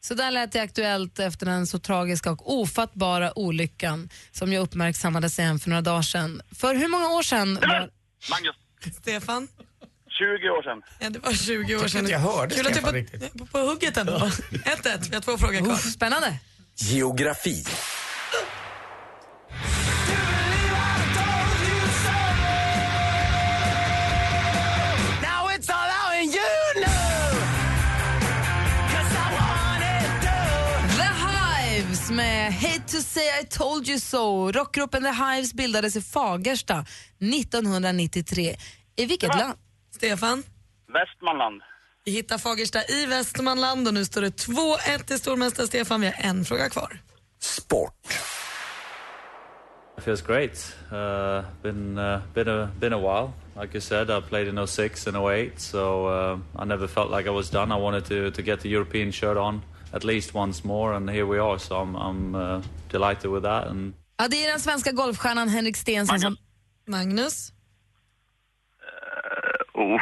Så 0.07 0.13
där 0.13 0.31
lät 0.31 0.51
det 0.51 0.59
aktuellt 0.59 1.19
efter 1.19 1.45
den 1.45 1.67
så 1.67 1.79
tragiska 1.79 2.31
och 2.31 2.53
ofattbara 2.53 3.37
olyckan 3.39 4.09
som 4.31 4.53
jag 4.53 4.61
uppmärksammade 4.61 5.29
sen 5.29 5.59
för 5.59 5.69
några 5.69 5.81
dagar 5.81 6.01
sedan. 6.01 6.41
För 6.51 6.75
hur 6.75 6.87
många 6.87 7.09
år 7.09 7.23
sedan 7.23 7.55
var... 7.55 7.89
Magnus. 8.29 8.55
Stefan? 9.01 9.47
20 10.19 10.49
år 10.49 10.63
sedan. 10.63 10.81
Ja, 10.99 11.09
det 11.09 11.19
var 11.19 11.33
20 11.33 11.75
år 11.75 11.87
sedan. 11.87 12.09
jag 12.09 12.19
hörde 12.19 12.55
Kul 12.55 12.67
att 12.67 12.73
du 12.73 12.81
på, 12.81 13.37
på, 13.37 13.45
på 13.45 13.57
hugget 13.57 13.97
ändå. 13.97 14.11
1-1, 14.11 15.09
vi 15.09 15.15
har 15.15 15.21
två 15.21 15.37
frågor 15.37 15.65
kvar. 15.65 15.75
spännande. 15.75 16.39
Geografi. 16.75 17.65
To 32.93 33.01
say 33.01 33.41
I 33.41 33.43
told 33.43 33.87
you 33.87 33.99
so. 33.99 34.51
Rockgruppen 34.51 35.03
The 35.03 35.11
Hives 35.11 35.53
bildades 35.53 35.95
i 35.95 36.01
Fagersta 36.01 36.85
1993. 37.19 38.55
I 38.95 39.05
vilket 39.05 39.35
land? 39.35 39.57
Stefan? 39.91 40.43
Västmanland. 40.93 41.61
Vi 42.05 42.11
hittar 42.11 42.37
Fagersta 42.37 42.83
i 42.83 43.05
Västmanland 43.05 43.87
och 43.87 43.93
nu 43.93 44.05
står 44.05 44.21
det 44.21 44.47
2-1 44.47 45.03
till 45.03 45.19
stormästare 45.19 45.67
Stefan. 45.67 46.01
Vi 46.01 46.07
har 46.07 46.15
en 46.17 46.45
fråga 46.45 46.69
kvar. 46.69 46.99
Sport. 47.39 47.93
It 49.97 50.03
feels 50.03 50.21
great. 50.21 50.75
Uh, 50.91 51.43
been 51.61 51.97
uh, 51.97 52.19
been 52.33 52.47
a 52.47 52.69
been 52.79 52.93
a 52.93 52.97
while. 52.97 53.31
Like 53.61 53.73
you 53.73 53.81
said, 53.81 54.09
I 54.09 54.21
played 54.21 54.47
in 54.47 54.67
06 54.67 55.07
and 55.07 55.17
08, 55.17 55.59
so 55.59 56.07
uh, 56.07 56.39
I 56.63 56.65
never 56.65 56.87
felt 56.87 57.11
like 57.11 57.29
I 57.29 57.31
was 57.31 57.49
done. 57.49 57.71
I 57.71 57.77
wanted 57.81 58.05
to, 58.05 58.31
to 58.31 58.41
get 58.41 58.59
the 58.59 58.69
European 58.69 59.11
shirt 59.11 59.37
on 59.37 59.61
at 59.93 60.03
least 60.03 60.35
once 60.35 60.67
more, 60.67 60.95
and 60.95 61.09
here 61.09 61.25
we 61.25 61.39
are. 61.39 61.59
So 61.59 61.75
I'm, 61.75 61.95
I'm 61.95 62.35
uh, 62.35 62.61
delighted 62.91 63.31
with 63.31 63.43
that. 63.43 63.67
And 63.67 63.93
Ja, 64.17 64.27
det 64.27 64.45
är 64.45 64.51
den 64.51 64.59
svenska 64.59 64.91
golfstjärnan 64.91 65.49
Henrik 65.49 65.77
Stenson 65.77 66.19
som... 66.19 66.37
Magnus? 66.87 67.51
Oh. 69.73 70.01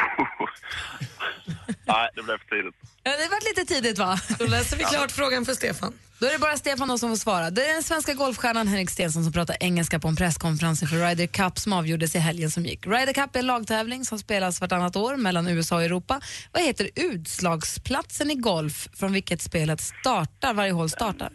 Nej, 1.86 2.10
det 2.14 2.22
blev 2.22 2.38
för 2.38 2.56
tidigt. 2.56 2.74
Ja, 3.02 3.10
det 3.10 3.28
varit 3.28 3.44
lite 3.56 3.74
tidigt 3.74 3.98
va? 3.98 4.18
Då 4.38 4.46
läser 4.46 4.76
vi 4.76 4.84
klart 4.84 5.12
frågan 5.12 5.44
för 5.44 5.54
Stefan. 5.54 5.92
Då 6.22 6.28
är 6.28 6.32
det 6.32 6.38
bara 6.38 6.56
Stefan 6.56 6.88
då 6.88 6.98
som 6.98 7.08
får 7.08 7.16
svara. 7.16 7.50
Det 7.50 7.66
är 7.66 7.72
den 7.72 7.82
svenska 7.82 8.14
golfstjärnan 8.14 8.68
Henrik 8.68 8.90
Stenson 8.90 9.24
som 9.24 9.32
pratar 9.32 9.56
engelska 9.60 9.98
på 9.98 10.08
en 10.08 10.16
presskonferens 10.16 10.80
för 10.80 11.08
Ryder 11.08 11.26
Cup 11.26 11.58
som 11.58 11.72
avgjordes 11.72 12.14
i 12.14 12.18
helgen 12.18 12.50
som 12.50 12.64
gick. 12.64 12.86
Ryder 12.86 13.12
Cup 13.12 13.36
är 13.36 13.40
en 13.40 13.46
lagtävling 13.46 14.04
som 14.04 14.18
spelas 14.18 14.60
vartannat 14.60 14.96
år 14.96 15.16
mellan 15.16 15.48
USA 15.48 15.76
och 15.76 15.82
Europa. 15.82 16.20
Vad 16.52 16.62
heter 16.62 16.90
utslagsplatsen 16.94 18.30
i 18.30 18.34
golf 18.34 18.88
från 18.94 19.12
vilket 19.12 19.42
spelet 19.42 19.80
startar, 19.80 20.54
varje 20.54 20.72
hål 20.72 20.90
startar? 20.90 21.30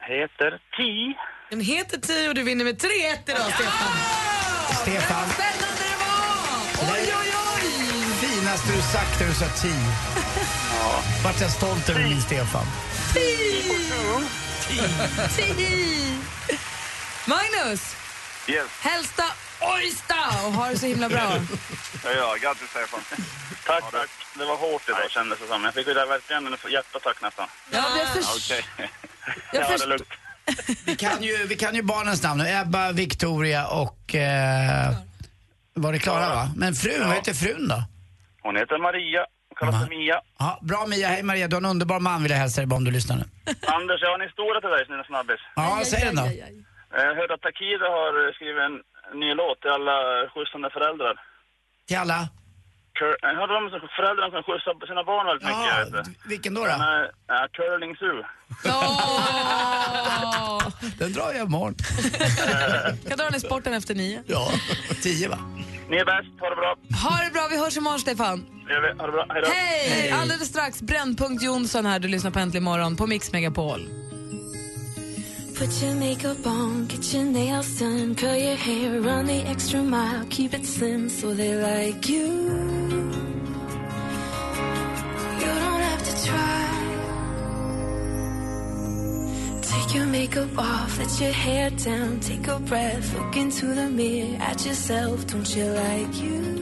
Heter 0.00 0.50
Ti. 0.76 1.14
Den 1.50 1.60
heter 1.60 1.98
10 1.98 2.28
och 2.28 2.34
du 2.34 2.42
vinner 2.42 2.64
med 2.64 2.74
3-1 2.74 2.86
idag, 3.26 3.52
Stefan. 3.54 3.92
Stefan. 4.82 5.28
Spännande 5.28 5.82
det 5.88 5.96
var! 6.04 6.94
Oj, 6.94 7.12
oj, 7.20 7.32
oj! 7.54 7.72
Finaste 8.28 8.72
du 8.72 8.82
sagt 8.82 9.20
när 9.20 9.26
du 9.28 9.34
sa 9.34 9.46
ti. 9.46 9.74
Ja. 10.70 11.02
Vart 11.24 11.40
jag 11.40 11.50
stolt 11.50 11.88
över 11.90 12.02
min 12.02 12.20
Stefan. 12.20 12.66
Magnus! 17.26 17.96
Yes. 18.48 18.66
Hälsa 18.80 19.24
Ojsta 19.60 20.14
och 20.46 20.52
ha 20.52 20.68
det 20.68 20.78
så 20.78 20.86
himla 20.86 21.08
bra. 21.08 21.32
Ja, 22.04 22.10
ja, 22.16 22.36
grattis 22.42 22.68
Stefan. 22.70 23.00
Tack, 23.66 23.90
tack. 23.92 24.10
Det 24.38 24.44
var 24.44 24.56
hårt 24.56 24.82
idag 24.88 25.10
kändes 25.10 25.38
det 25.38 25.46
som. 25.46 25.64
Jag 25.64 25.74
fick 25.74 25.86
ju 25.86 25.94
där 25.94 26.06
verkligen 26.06 26.46
en 26.46 26.56
hjärtattack 26.72 27.22
nästan. 27.22 27.48
Ja, 27.70 27.84
jag 27.98 28.08
först- 28.08 28.50
Okej. 28.52 28.64
Jag 28.78 28.88
Ja, 29.26 29.28
det 29.52 29.58
är 29.58 29.64
först- 29.78 29.86
lugnt. 29.88 30.08
Vi 30.84 30.96
kan 30.96 31.22
ju, 31.22 31.46
vi 31.46 31.56
kan 31.56 31.74
ju 31.74 31.82
barnens 31.82 32.22
namn 32.22 32.42
nu. 32.42 32.48
Ebba, 32.50 32.92
Victoria 32.92 33.66
och... 33.66 34.14
Eh, 34.14 34.92
var 35.74 35.92
det 35.92 35.98
Klara 35.98 36.28
va? 36.28 36.50
Men 36.56 36.74
frun, 36.74 37.06
vad 37.06 37.16
heter 37.16 37.34
frun 37.34 37.68
då? 37.68 37.84
Hon 38.42 38.56
heter 38.56 38.78
Maria 38.78 39.26
kallas 39.66 39.82
för 39.88 39.96
Mia. 39.96 40.20
Ja, 40.38 40.58
bra 40.70 40.86
Mia, 40.86 41.08
hej 41.08 41.22
Maria. 41.22 41.48
Du 41.48 41.56
har 41.56 41.60
en 41.60 41.66
underbar 41.74 42.00
man 42.00 42.22
vill 42.22 42.30
jag 42.32 42.38
hälsa 42.38 42.60
dig 42.60 42.66
bara 42.66 42.76
om 42.76 42.84
du 42.84 42.90
lyssnar 42.90 43.16
nu. 43.16 43.24
Anders, 43.76 43.98
jag 44.02 44.08
har 44.08 44.14
en 44.20 44.26
historia 44.30 44.60
till 44.60 44.70
dig, 44.70 44.86
snälla 44.86 45.04
snabbis. 45.04 45.40
Ja, 45.56 45.82
säg 45.92 46.04
den 46.04 46.16
då. 46.16 46.26
Jag 47.04 47.14
hörde 47.18 47.34
att 47.34 47.40
Takida 47.48 47.86
har 47.98 48.12
eh, 48.26 48.32
skrivit 48.36 48.62
en 48.68 48.74
ny 49.20 49.28
låt 49.40 49.60
till 49.60 49.70
alla 49.70 49.96
skjutsande 50.34 50.70
föräldrar. 50.76 51.14
Till 51.88 51.96
alla? 52.04 52.20
Cur- 52.98 53.16
Jag 53.22 53.34
hörde 53.40 53.52
om 53.60 53.66
föräldrar 53.98 54.30
kan 54.34 54.42
skjutsa 54.42 54.70
sina 54.90 55.04
barn 55.04 55.26
väldigt 55.26 55.48
mycket. 55.48 55.66
Ja, 55.70 55.84
vet 55.84 55.92
du. 56.04 56.28
vilken 56.28 56.54
då? 56.54 56.60
då? 56.60 56.66
Den 56.66 56.80
är 56.82 57.48
Curling 57.56 57.96
Zoo. 57.96 58.22
Den 60.98 61.12
drar 61.12 61.32
jag 61.32 61.46
imorgon. 61.46 61.74
Jag 63.08 63.18
drar 63.18 63.24
den 63.24 63.34
i 63.34 63.40
sporten 63.40 63.74
efter 63.74 63.94
nio. 63.94 64.22
Ja, 64.26 64.48
tio 65.02 65.28
va? 65.28 65.38
Ni 65.88 65.96
är 65.96 66.04
bäst, 66.04 66.40
ha 66.40 66.50
det 66.50 66.56
bra. 66.56 66.76
Ha 67.04 67.24
det 67.24 67.30
bra, 67.32 67.46
vi 67.50 67.58
hörs 67.58 67.76
imorgon 67.76 68.00
Stefan. 68.00 68.46
Ha 68.98 69.06
det 69.06 69.12
bra, 69.12 69.26
hej 69.28 69.42
då. 69.42 69.48
Hej! 69.48 70.10
Alldeles 70.10 70.48
strax 70.48 70.82
Brännpunkt 70.82 71.42
Jonsson 71.42 71.86
här, 71.86 71.98
du 71.98 72.08
lyssnar 72.08 72.30
på 72.30 72.38
Äntligen 72.38 72.64
morgon 72.64 72.96
på 72.96 73.06
Mix 73.06 73.32
Megapol. 73.32 73.88
Put 75.58 75.82
your 75.82 75.94
makeup 75.94 76.46
on, 76.46 76.88
get 76.88 77.14
your 77.14 77.24
nails 77.24 77.78
done, 77.78 78.14
curl 78.14 78.36
your 78.36 78.56
hair, 78.56 79.00
run 79.00 79.26
the 79.26 79.42
extra 79.50 79.82
mile, 79.82 80.24
keep 80.30 80.54
it 80.54 80.66
slim 80.66 81.08
so 81.08 81.34
they 81.34 81.54
like 81.54 82.08
you. 82.08 82.26
You 85.40 85.46
don't 85.46 85.82
have 85.82 86.02
to 86.04 86.26
try. 86.26 86.68
Take 89.62 89.94
your 89.94 90.06
makeup 90.06 90.58
off, 90.58 90.98
let 90.98 91.20
your 91.20 91.32
hair 91.32 91.70
down, 91.70 92.18
take 92.20 92.48
a 92.48 92.58
breath, 92.58 93.14
look 93.14 93.36
into 93.36 93.66
the 93.66 93.88
mirror 93.88 94.36
at 94.40 94.66
yourself. 94.66 95.26
Don't 95.26 95.56
you 95.56 95.64
like 95.64 96.22
you? 96.22 96.61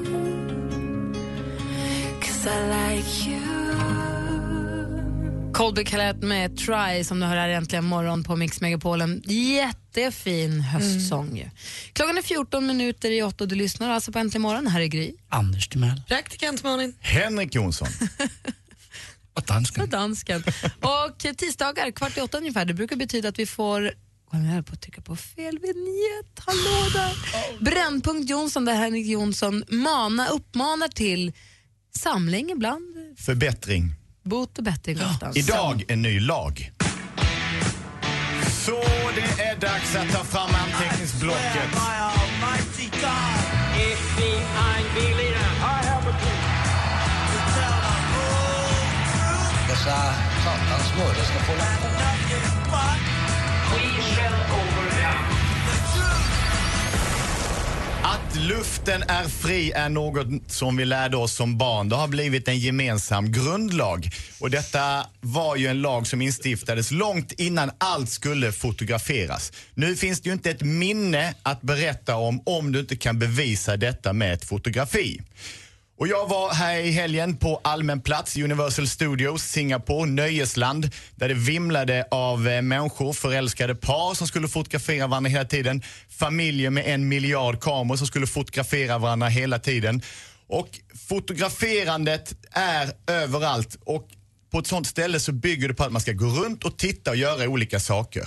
Colby 5.52 5.84
Calette 5.84 6.26
med 6.26 6.56
Try 6.56 7.04
som 7.04 7.20
du 7.20 7.26
hör 7.26 7.36
här 7.36 7.48
äntligen 7.48 7.84
morgon 7.84 8.24
på 8.24 8.36
Mix 8.36 8.60
Megapol. 8.60 9.00
En 9.00 9.22
jättefin 9.26 10.60
höstsång 10.60 11.36
ju. 11.36 11.50
Klockan 11.92 12.18
är 12.18 12.22
14 12.22 12.66
minuter 12.66 13.10
i 13.10 13.22
åtta 13.22 13.44
och 13.44 13.48
du 13.48 13.54
lyssnar 13.54 13.90
alltså 13.90 14.12
på 14.12 14.18
Äntligen 14.18 14.42
morgon. 14.42 14.66
Här 14.66 14.80
är 14.80 14.86
Gry. 14.86 15.12
Anders 15.28 15.68
Timell. 15.68 16.02
Praktikant 16.08 16.62
Malin. 16.62 16.94
Henrik 17.00 17.54
Jonsson. 17.54 17.88
Och 19.34 19.42
dansken. 19.42 19.82
Och 19.82 19.88
dansken. 19.88 20.44
Och 20.80 21.36
tisdagar 21.36 21.90
kvart 21.90 22.16
i 22.16 22.20
åtta 22.20 22.38
ungefär, 22.38 22.64
det 22.64 22.74
brukar 22.74 22.96
betyda 22.96 23.28
att 23.28 23.38
vi 23.38 23.46
får 23.46 23.92
jag 24.32 24.38
höll 24.38 24.62
på 24.62 24.72
att 24.72 24.80
trycka 24.80 25.00
på 25.00 25.16
fel 25.16 25.58
vignett, 25.58 26.38
hallå 26.46 26.88
där. 26.92 27.64
Brännpunkt 27.64 28.30
Jonsson 28.30 28.64
där 28.64 28.74
Henrik 28.74 29.06
Jonsson 29.06 29.64
mana, 29.68 30.28
uppmanar 30.28 30.88
till 30.88 31.32
samling 31.98 32.50
ibland, 32.50 32.84
Förbättring. 33.16 33.94
bot 34.22 34.58
och 34.58 34.64
bättring 34.64 34.98
oftast. 35.00 35.36
Idag 35.38 35.84
en 35.88 36.02
ny 36.02 36.20
lag. 36.20 36.72
Så 38.66 38.80
det 39.14 39.42
är 39.42 39.60
dags 39.60 39.96
att 39.96 40.12
ta 40.12 40.24
fram 40.24 40.50
anteckningsblocket. 40.54 41.70
Dessa 49.68 49.96
satans 50.44 50.88
smöre 50.92 51.24
ska 51.24 51.38
få 51.38 51.52
att 58.02 58.36
luften 58.36 59.02
är 59.02 59.28
fri 59.28 59.72
är 59.72 59.88
något 59.88 60.26
som 60.46 60.76
vi 60.76 60.84
lärde 60.84 61.16
oss 61.16 61.32
som 61.34 61.58
barn. 61.58 61.88
Det 61.88 61.96
har 61.96 62.08
blivit 62.08 62.48
en 62.48 62.58
gemensam 62.58 63.32
grundlag. 63.32 64.10
Och 64.40 64.50
detta 64.50 65.06
var 65.20 65.56
ju 65.56 65.66
en 65.66 65.82
lag 65.82 66.06
som 66.06 66.22
instiftades 66.22 66.90
långt 66.90 67.32
innan 67.32 67.70
allt 67.78 68.10
skulle 68.10 68.52
fotograferas. 68.52 69.52
Nu 69.74 69.96
finns 69.96 70.20
det 70.20 70.28
ju 70.28 70.32
inte 70.32 70.50
ett 70.50 70.62
minne 70.62 71.34
att 71.42 71.62
berätta 71.62 72.16
om 72.16 72.42
om 72.46 72.72
du 72.72 72.80
inte 72.80 72.96
kan 72.96 73.18
bevisa 73.18 73.76
detta 73.76 74.12
med 74.12 74.32
ett 74.34 74.44
fotografi. 74.44 75.20
Och 76.00 76.08
jag 76.08 76.28
var 76.28 76.54
här 76.54 76.78
i 76.78 76.90
helgen 76.90 77.36
på 77.36 77.60
allmän 77.64 78.00
plats, 78.00 78.36
Universal 78.36 78.88
Studios, 78.88 79.42
Singapore, 79.42 80.10
nöjesland, 80.10 80.90
där 81.14 81.28
det 81.28 81.34
vimlade 81.34 82.06
av 82.10 82.48
eh, 82.48 82.62
människor, 82.62 83.12
förälskade 83.12 83.74
par 83.74 84.14
som 84.14 84.26
skulle 84.26 84.48
fotografera 84.48 85.06
varandra 85.06 85.30
hela 85.30 85.44
tiden, 85.44 85.82
familjer 86.08 86.70
med 86.70 86.84
en 86.86 87.08
miljard 87.08 87.60
kameror 87.60 87.96
som 87.96 88.06
skulle 88.06 88.26
fotografera 88.26 88.98
varandra 88.98 89.28
hela 89.28 89.58
tiden. 89.58 90.02
Och 90.46 90.68
fotograferandet 91.08 92.34
är 92.50 92.90
överallt 93.06 93.78
och 93.84 94.08
på 94.52 94.58
ett 94.58 94.66
sånt 94.66 94.86
ställe 94.86 95.20
så 95.20 95.32
bygger 95.32 95.68
det 95.68 95.74
på 95.74 95.84
att 95.84 95.92
man 95.92 96.00
ska 96.00 96.12
gå 96.12 96.26
runt 96.26 96.64
och 96.64 96.78
titta 96.78 97.10
och 97.10 97.16
göra 97.16 97.48
olika 97.48 97.80
saker. 97.80 98.24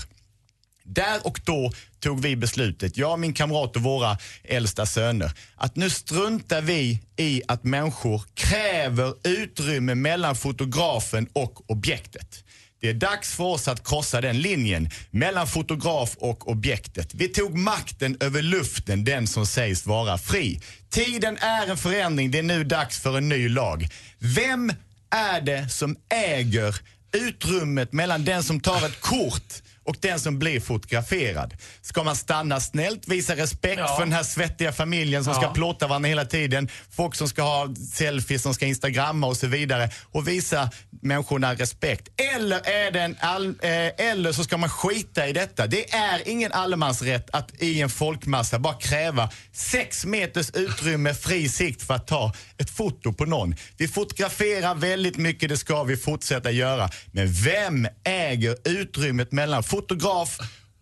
Där 0.86 1.28
och 1.28 1.42
då 1.44 1.72
tog 2.00 2.22
vi 2.22 2.36
beslutet, 2.36 2.98
jag, 2.98 3.20
min 3.20 3.34
kamrat 3.34 3.76
och 3.76 3.82
våra 3.82 4.18
äldsta 4.44 4.86
söner, 4.86 5.32
att 5.56 5.76
nu 5.76 5.90
struntar 5.90 6.62
vi 6.62 7.00
i 7.18 7.42
att 7.48 7.64
människor 7.64 8.24
kräver 8.34 9.14
utrymme 9.28 9.96
mellan 9.96 10.36
fotografen 10.36 11.28
och 11.34 11.72
objektet. 11.72 12.44
Det 12.82 12.90
är 12.90 12.94
dags 12.94 13.34
för 13.34 13.44
oss 13.44 13.68
att 13.68 13.88
krossa 13.88 14.22
den 14.22 14.42
linjen 14.42 14.90
mellan 15.12 15.48
fotograf 15.48 16.16
och 16.18 16.50
objektet. 16.50 17.14
Vi 17.14 17.28
tog 17.28 17.58
makten 17.58 18.18
över 18.20 18.42
luften, 18.42 19.04
den 19.04 19.28
som 19.28 19.46
sägs 19.46 19.86
vara 19.86 20.18
fri. 20.18 20.62
Tiden 20.90 21.38
är 21.38 21.68
en 21.68 21.78
förändring, 21.78 22.32
det 22.32 22.40
är 22.40 22.44
nu 22.44 22.64
dags 22.64 23.00
för 23.00 23.18
en 23.18 23.30
ny 23.30 23.50
lag. 23.50 23.88
Vem 24.20 24.74
är 25.10 25.42
det 25.42 25.70
som 25.70 25.98
äger 26.10 26.76
utrymmet 27.14 27.94
mellan 27.94 28.26
den 28.26 28.44
som 28.44 28.60
tar 28.60 28.86
ett 28.86 29.02
kort 29.02 29.54
och 29.86 29.96
den 30.00 30.20
som 30.20 30.40
blir 30.40 30.60
fotograferad. 30.60 31.54
Ska 31.82 32.04
man 32.04 32.16
stanna 32.16 32.60
snällt, 32.60 33.08
visa 33.08 33.36
respekt 33.36 33.80
Ja. 33.80 33.96
för 33.96 34.04
den 34.04 34.14
här 34.14 34.24
svettiga 34.24 34.72
familjen 34.72 35.24
som 35.24 35.34
Ja. 35.34 35.42
ska 35.42 35.50
plåta 35.54 35.88
varandra 35.88 36.10
hela 36.10 36.26
tiden, 36.26 36.70
folk 36.92 37.16
som 37.16 37.28
ska 37.30 37.42
ha 37.42 37.74
selfies, 37.94 38.42
som 38.42 38.54
ska 38.54 38.66
instagramma 38.66 39.28
och 39.28 39.38
så 39.38 39.48
vidare 39.48 39.90
och 40.12 40.28
visa 40.28 40.70
människorna 41.02 41.54
respekt. 41.54 42.08
Eller, 42.36 42.68
är 42.70 42.92
det 42.92 43.00
en 43.02 43.16
all, 43.20 43.48
eh, 43.50 44.10
eller 44.10 44.32
så 44.32 44.44
ska 44.44 44.58
man 44.58 44.70
skita 44.70 45.28
i 45.28 45.34
detta. 45.34 45.68
Det 45.68 45.94
är 45.94 46.28
ingen 46.28 46.52
allemansrätt 46.52 47.30
att 47.34 47.52
i 47.62 47.82
en 47.82 47.90
folkmassa 47.90 48.60
bara 48.60 48.74
kräva 48.74 49.30
sex 49.54 50.06
meters 50.06 50.50
utrymme, 50.54 51.14
fri 51.14 51.50
sikt 51.50 51.82
för 51.84 51.94
att 51.94 52.08
ta 52.08 52.34
ett 52.58 52.70
foto 52.70 53.14
på 53.14 53.26
någon. 53.26 53.56
Vi 53.78 53.88
fotograferar 53.88 54.76
väldigt 54.76 55.18
mycket, 55.18 55.50
det 55.50 55.58
ska 55.58 55.84
vi 55.84 55.98
fortsätta 55.98 56.52
göra. 56.52 56.90
Men 57.12 57.34
vem 57.34 57.88
äger 58.04 58.58
utrymmet 58.68 59.32
mellan 59.32 59.64
fotograf 59.74 60.38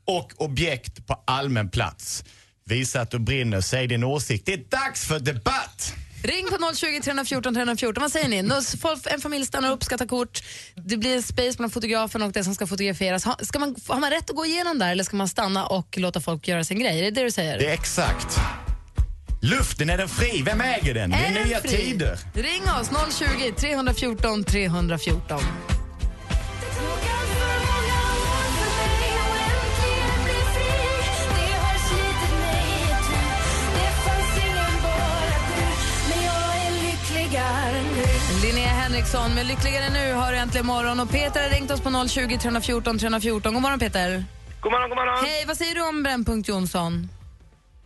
och 0.06 0.34
objekt 0.38 1.08
på 1.08 1.24
allmän 1.28 1.70
plats. 1.70 2.24
Visa 2.66 3.02
att 3.02 3.12
du 3.12 3.20
brinner, 3.20 3.62
säg 3.62 3.88
din 3.88 4.04
åsikt. 4.04 4.46
Det 4.46 4.54
är 4.54 4.58
dags 4.58 5.08
för 5.08 5.20
debatt! 5.20 5.94
Ring 6.24 6.48
på 6.50 6.74
020 6.76 7.02
314 7.04 7.54
314. 7.54 8.02
Vad 8.02 8.12
säger 8.12 8.30
ni? 8.30 8.38
En 9.14 9.22
familj 9.22 9.46
stannar 9.46 9.72
upp, 9.72 9.84
ska 9.84 9.98
ta 9.98 10.08
kort. 10.08 10.44
Det 10.76 10.98
blir 10.98 11.16
en 11.16 11.24
space 11.24 11.56
mellan 11.58 11.70
fotografen 11.70 12.22
och 12.22 12.32
det 12.32 12.44
som 12.44 12.56
ska 12.56 12.68
fotograferas. 12.68 13.48
Ska 13.48 13.60
man, 13.60 13.76
har 13.88 14.00
man 14.00 14.10
rätt 14.10 14.30
att 14.30 14.36
gå 14.36 14.46
igenom 14.46 14.80
där 14.80 14.92
eller 14.92 15.04
ska 15.04 15.18
man 15.18 15.28
stanna 15.28 15.66
och 15.66 15.98
låta 15.98 16.22
folk 16.22 16.48
göra 16.48 16.64
sin 16.64 16.80
grej? 16.80 17.00
Är 17.00 17.04
det 17.04 17.12
det 17.12 17.24
du 17.24 17.32
säger? 17.32 17.60
Det 17.60 17.68
är 17.70 17.74
exakt. 17.74 18.40
Luften, 19.42 19.90
är 19.90 19.98
den 19.98 20.10
fri? 20.10 20.42
Vem 20.46 20.62
äger 20.62 20.94
den? 20.94 21.10
Det 21.10 21.18
är 21.18 21.34
den 21.34 21.48
nya 21.48 21.62
fri? 21.62 21.70
tider. 21.70 22.20
Ring 22.34 22.64
oss, 22.64 23.18
020 23.20 23.52
314 23.58 24.44
314. 24.44 25.40
Henriksson 38.92 39.30
med 39.38 39.46
Lyckligare 39.52 39.90
nu 40.00 40.06
har 40.22 40.32
äntligen 40.44 40.68
morgon 40.74 40.98
och 41.04 41.10
Peter 41.18 41.40
har 41.46 41.52
ringt 41.56 41.72
oss 41.74 41.82
på 41.86 41.90
020 41.92 42.38
314 42.38 42.98
314. 42.98 43.54
God 43.56 43.64
morgon 43.66 43.80
Peter. 43.86 44.10
God 44.64 44.72
morgon, 44.74 44.90
god 44.92 45.00
morgon. 45.02 45.18
Hej, 45.30 45.42
vad 45.50 45.58
säger 45.62 45.76
du 45.80 45.84
om 45.92 45.98
Brännpunkt 46.06 46.46
Jonsson? 46.52 46.94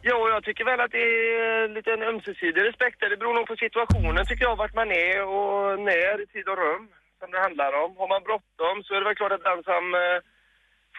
Jo, 0.10 0.18
jag 0.34 0.42
tycker 0.48 0.64
väl 0.72 0.82
att 0.86 0.94
det 0.98 1.06
är 1.46 1.68
lite 1.76 1.90
en 1.98 2.06
ömsesidig 2.12 2.62
respekt. 2.70 2.98
Det 3.00 3.20
beror 3.22 3.36
nog 3.38 3.48
på 3.52 3.58
situationen, 3.66 4.22
tycker 4.26 4.46
jag, 4.50 4.56
vart 4.64 4.76
man 4.82 4.90
är 5.08 5.18
och 5.36 5.56
när, 5.90 6.14
i 6.24 6.26
tid 6.34 6.48
och 6.52 6.60
rum, 6.64 6.84
som 7.20 7.30
det 7.34 7.40
handlar 7.46 7.72
om. 7.84 7.90
Har 8.02 8.10
man 8.14 8.22
bråttom 8.30 8.76
så 8.84 8.90
är 8.94 9.00
det 9.00 9.08
väl 9.10 9.20
klart 9.22 9.36
att 9.38 9.50
den 9.52 9.62
som 9.72 9.84
eh, 10.04 10.18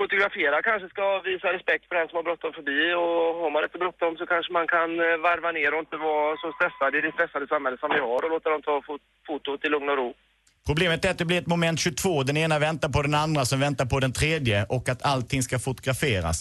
fotograferar 0.00 0.62
kanske 0.70 0.88
ska 0.94 1.04
visa 1.30 1.46
respekt 1.56 1.84
för 1.88 1.94
den 1.98 2.08
som 2.08 2.16
har 2.16 2.22
bråttom 2.28 2.52
förbi. 2.58 2.78
Och 3.02 3.16
har 3.42 3.50
man 3.54 3.62
inte 3.66 3.78
bråttom 3.84 4.12
så 4.20 4.24
kanske 4.32 4.50
man 4.58 4.66
kan 4.74 4.90
eh, 5.06 5.16
varva 5.28 5.50
ner 5.58 5.70
och 5.74 5.80
inte 5.84 5.96
vara 5.96 6.36
så 6.42 6.48
stressad 6.56 6.90
i 6.96 7.00
det 7.00 7.12
stressade 7.16 7.46
samhälle 7.54 7.76
som 7.82 7.90
vi 7.96 8.00
har 8.08 8.20
och 8.24 8.30
låta 8.34 8.50
dem 8.50 8.62
ta 8.62 8.74
fot- 8.88 9.10
fotot 9.26 9.64
i 9.64 9.68
lugn 9.68 9.88
och 9.92 9.96
ro. 10.02 10.14
Problemet 10.70 11.04
är 11.04 11.10
att 11.10 11.18
det 11.18 11.24
blir 11.30 11.38
ett 11.38 11.46
moment 11.54 11.78
22. 11.80 12.22
Den 12.22 12.36
ena 12.36 12.58
väntar 12.58 12.88
på 12.88 13.02
den 13.02 13.14
andra 13.14 13.42
som 13.44 13.60
väntar 13.60 13.86
på 13.92 14.00
den 14.00 14.12
tredje 14.12 14.58
och 14.76 14.88
att 14.88 15.02
allting 15.12 15.42
ska 15.42 15.58
fotograferas. 15.58 16.38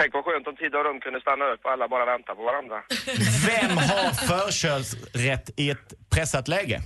Tänk 0.00 0.14
vad 0.14 0.24
skönt 0.24 0.46
om 0.46 0.56
tid 0.56 0.74
och 0.74 0.84
rum 0.84 1.00
kunde 1.00 1.20
stanna 1.20 1.44
upp 1.52 1.60
och 1.64 1.70
alla 1.70 1.88
bara 1.88 2.04
väntar 2.04 2.34
på 2.34 2.42
varandra. 2.42 2.76
Vem 3.50 3.76
har 3.90 4.08
förkörsrätt 4.30 5.50
i 5.56 5.70
ett 5.70 5.88
pressat 6.14 6.48
läge? 6.48 6.78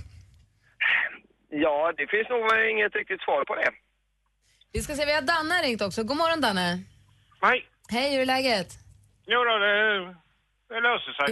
Ja, 1.49 1.93
det 1.97 2.07
finns 2.07 2.29
nog 2.29 2.41
inget 2.71 2.95
riktigt 2.95 3.21
svar 3.21 3.43
på 3.49 3.55
det. 3.55 3.69
Vi 4.75 4.81
ska 4.81 4.93
se, 4.95 5.05
vi 5.05 5.13
har 5.19 5.21
Danne 5.33 5.55
ringt 5.67 5.81
också. 5.87 5.99
God 6.03 6.17
morgon 6.17 6.41
Danne. 6.41 6.67
Hej. 7.41 7.59
Hej, 7.95 8.07
hur 8.13 8.21
är 8.21 8.25
läget? 8.35 8.69
Jo 9.33 9.39
då, 9.49 9.53
det, 9.65 9.75
det 10.71 10.79
löser 10.87 11.13
sig. 11.19 11.29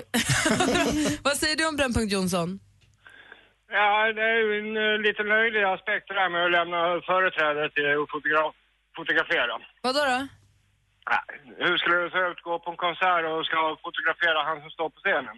Vad 1.27 1.35
säger 1.41 1.55
du 1.59 1.63
om 1.69 1.75
Brännpunkt 1.79 2.13
Jonsson? 2.13 2.49
Ja, 3.79 4.13
det 4.17 4.25
är 4.31 4.37
ju 4.43 4.49
en 4.61 4.71
eh, 4.85 4.97
lite 5.07 5.23
löjlig 5.23 5.63
aspekt 5.63 6.07
det 6.07 6.15
där 6.21 6.29
med 6.29 6.45
att 6.45 6.55
lämna 6.57 6.79
företräde 7.11 7.61
till 7.75 7.87
att 7.91 8.09
fotograf, 8.13 8.53
fotografera. 8.97 9.53
Vad 9.85 9.93
då? 9.95 10.03
då? 10.11 10.19
Ja, 11.11 11.19
hur 11.65 11.77
skulle 11.77 11.97
det 12.03 12.11
se 12.15 12.21
ut 12.29 12.37
att 12.37 12.47
gå 12.49 12.55
på 12.59 12.69
en 12.71 12.83
konsert 12.85 13.23
och 13.31 13.45
ska 13.49 13.59
fotografera 13.85 14.39
han 14.49 14.61
som 14.63 14.69
står 14.77 14.89
på 14.95 14.99
scenen? 15.05 15.35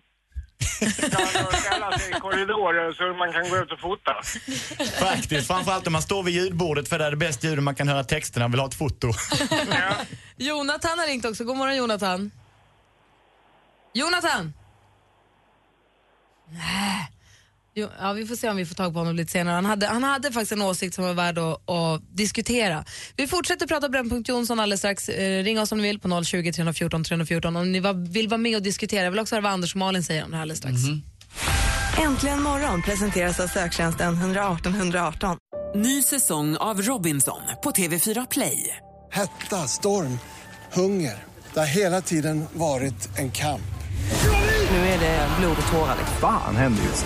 Ska 0.92 1.10
ställa 1.58 2.00
sig 2.00 2.10
i 2.10 2.20
korridoren 2.20 2.94
så 2.94 3.04
man 3.04 3.34
kan 3.34 3.50
gå 3.50 3.58
ut 3.58 3.72
och 3.72 3.80
fota? 3.80 4.14
Faktiskt, 5.00 5.48
framförallt 5.48 5.88
om 5.88 5.94
man 5.94 6.02
står 6.02 6.24
vid 6.24 6.34
ljudbordet 6.34 6.90
för 6.90 7.00
det 7.00 7.06
är 7.06 7.12
det 7.12 7.18
bästa 7.18 7.48
ljudet 7.48 7.64
man 7.64 7.76
kan 7.76 7.88
höra 7.88 8.04
texterna 8.04 8.48
vill 8.48 8.60
ha 8.60 8.68
ett 8.68 8.76
foto. 8.76 9.08
Jonathan 10.38 11.00
har 11.00 11.08
ringt 11.08 11.26
också. 11.26 11.44
God 11.44 11.58
morgon 11.58 11.76
Jonathan. 11.76 12.32
Jonathan! 13.94 14.54
Nej. 16.50 17.13
Jo, 17.76 17.90
ja, 18.00 18.14
vi 18.14 18.26
får 18.26 18.36
se 18.36 18.50
om 18.50 18.56
vi 18.56 18.66
får 18.66 18.76
tag 18.76 18.94
på 18.94 19.00
honom 19.00 19.16
lite 19.16 19.32
senare. 19.32 19.56
Han 19.56 19.66
hade, 19.66 19.88
han 19.88 20.04
hade 20.04 20.32
faktiskt 20.32 20.52
en 20.52 20.62
åsikt 20.62 20.96
som 20.96 21.04
var 21.04 21.14
värd 21.14 21.38
att, 21.38 21.70
att 21.70 22.18
diskutera. 22.18 22.86
Vi 23.16 23.28
fortsätter 23.28 23.68
prata 23.68 23.90
Brännpunkt 23.90 24.30
Jonsson 24.30 24.60
alldeles 24.60 24.80
strax. 24.80 25.10
Eh, 25.10 25.44
ring 25.44 25.60
oss 25.60 25.72
om 25.72 25.78
ni 25.78 25.84
vill 25.84 26.00
på 26.00 26.24
020 26.24 26.52
314 26.54 27.04
314 27.04 27.56
om 27.56 27.72
ni 27.72 27.80
va, 27.80 27.94
vill 27.94 28.28
vara 28.28 28.38
med 28.38 28.56
och 28.56 28.62
diskutera. 28.62 29.04
Jag 29.04 29.12
vill 29.12 29.20
också 29.20 29.36
höra 29.36 29.42
vad 29.42 29.52
Anders 29.52 29.74
och 29.74 29.80
Malin 29.80 30.04
säger 30.04 30.24
om 30.24 30.32
det 30.32 30.36
här 30.36 30.42
alldeles 30.42 30.60
strax. 30.60 30.76
Äntligen 31.98 32.42
morgon 32.42 32.82
presenteras 32.82 33.40
av 33.40 33.48
söktjänsten 33.48 34.14
118 34.14 34.76
118. 34.76 35.38
Ny 35.76 36.04
säsong 36.04 36.58
av 36.58 36.82
Robinson 36.82 37.42
på 37.64 37.72
TV4 37.72 38.28
Play. 38.32 38.78
Hetta, 39.12 39.68
storm, 39.68 40.20
hunger. 40.74 41.24
Det 41.54 41.60
har 41.60 41.68
hela 41.68 42.02
tiden 42.02 42.46
varit 42.54 43.18
en 43.18 43.32
kamp. 43.32 43.62
Nu 44.72 44.78
är 44.78 45.00
det 45.00 45.28
blod 45.40 45.58
och 45.66 45.72
tårar. 45.72 45.98
Fan 46.22 46.56
händer 46.56 46.84
just 46.84 47.06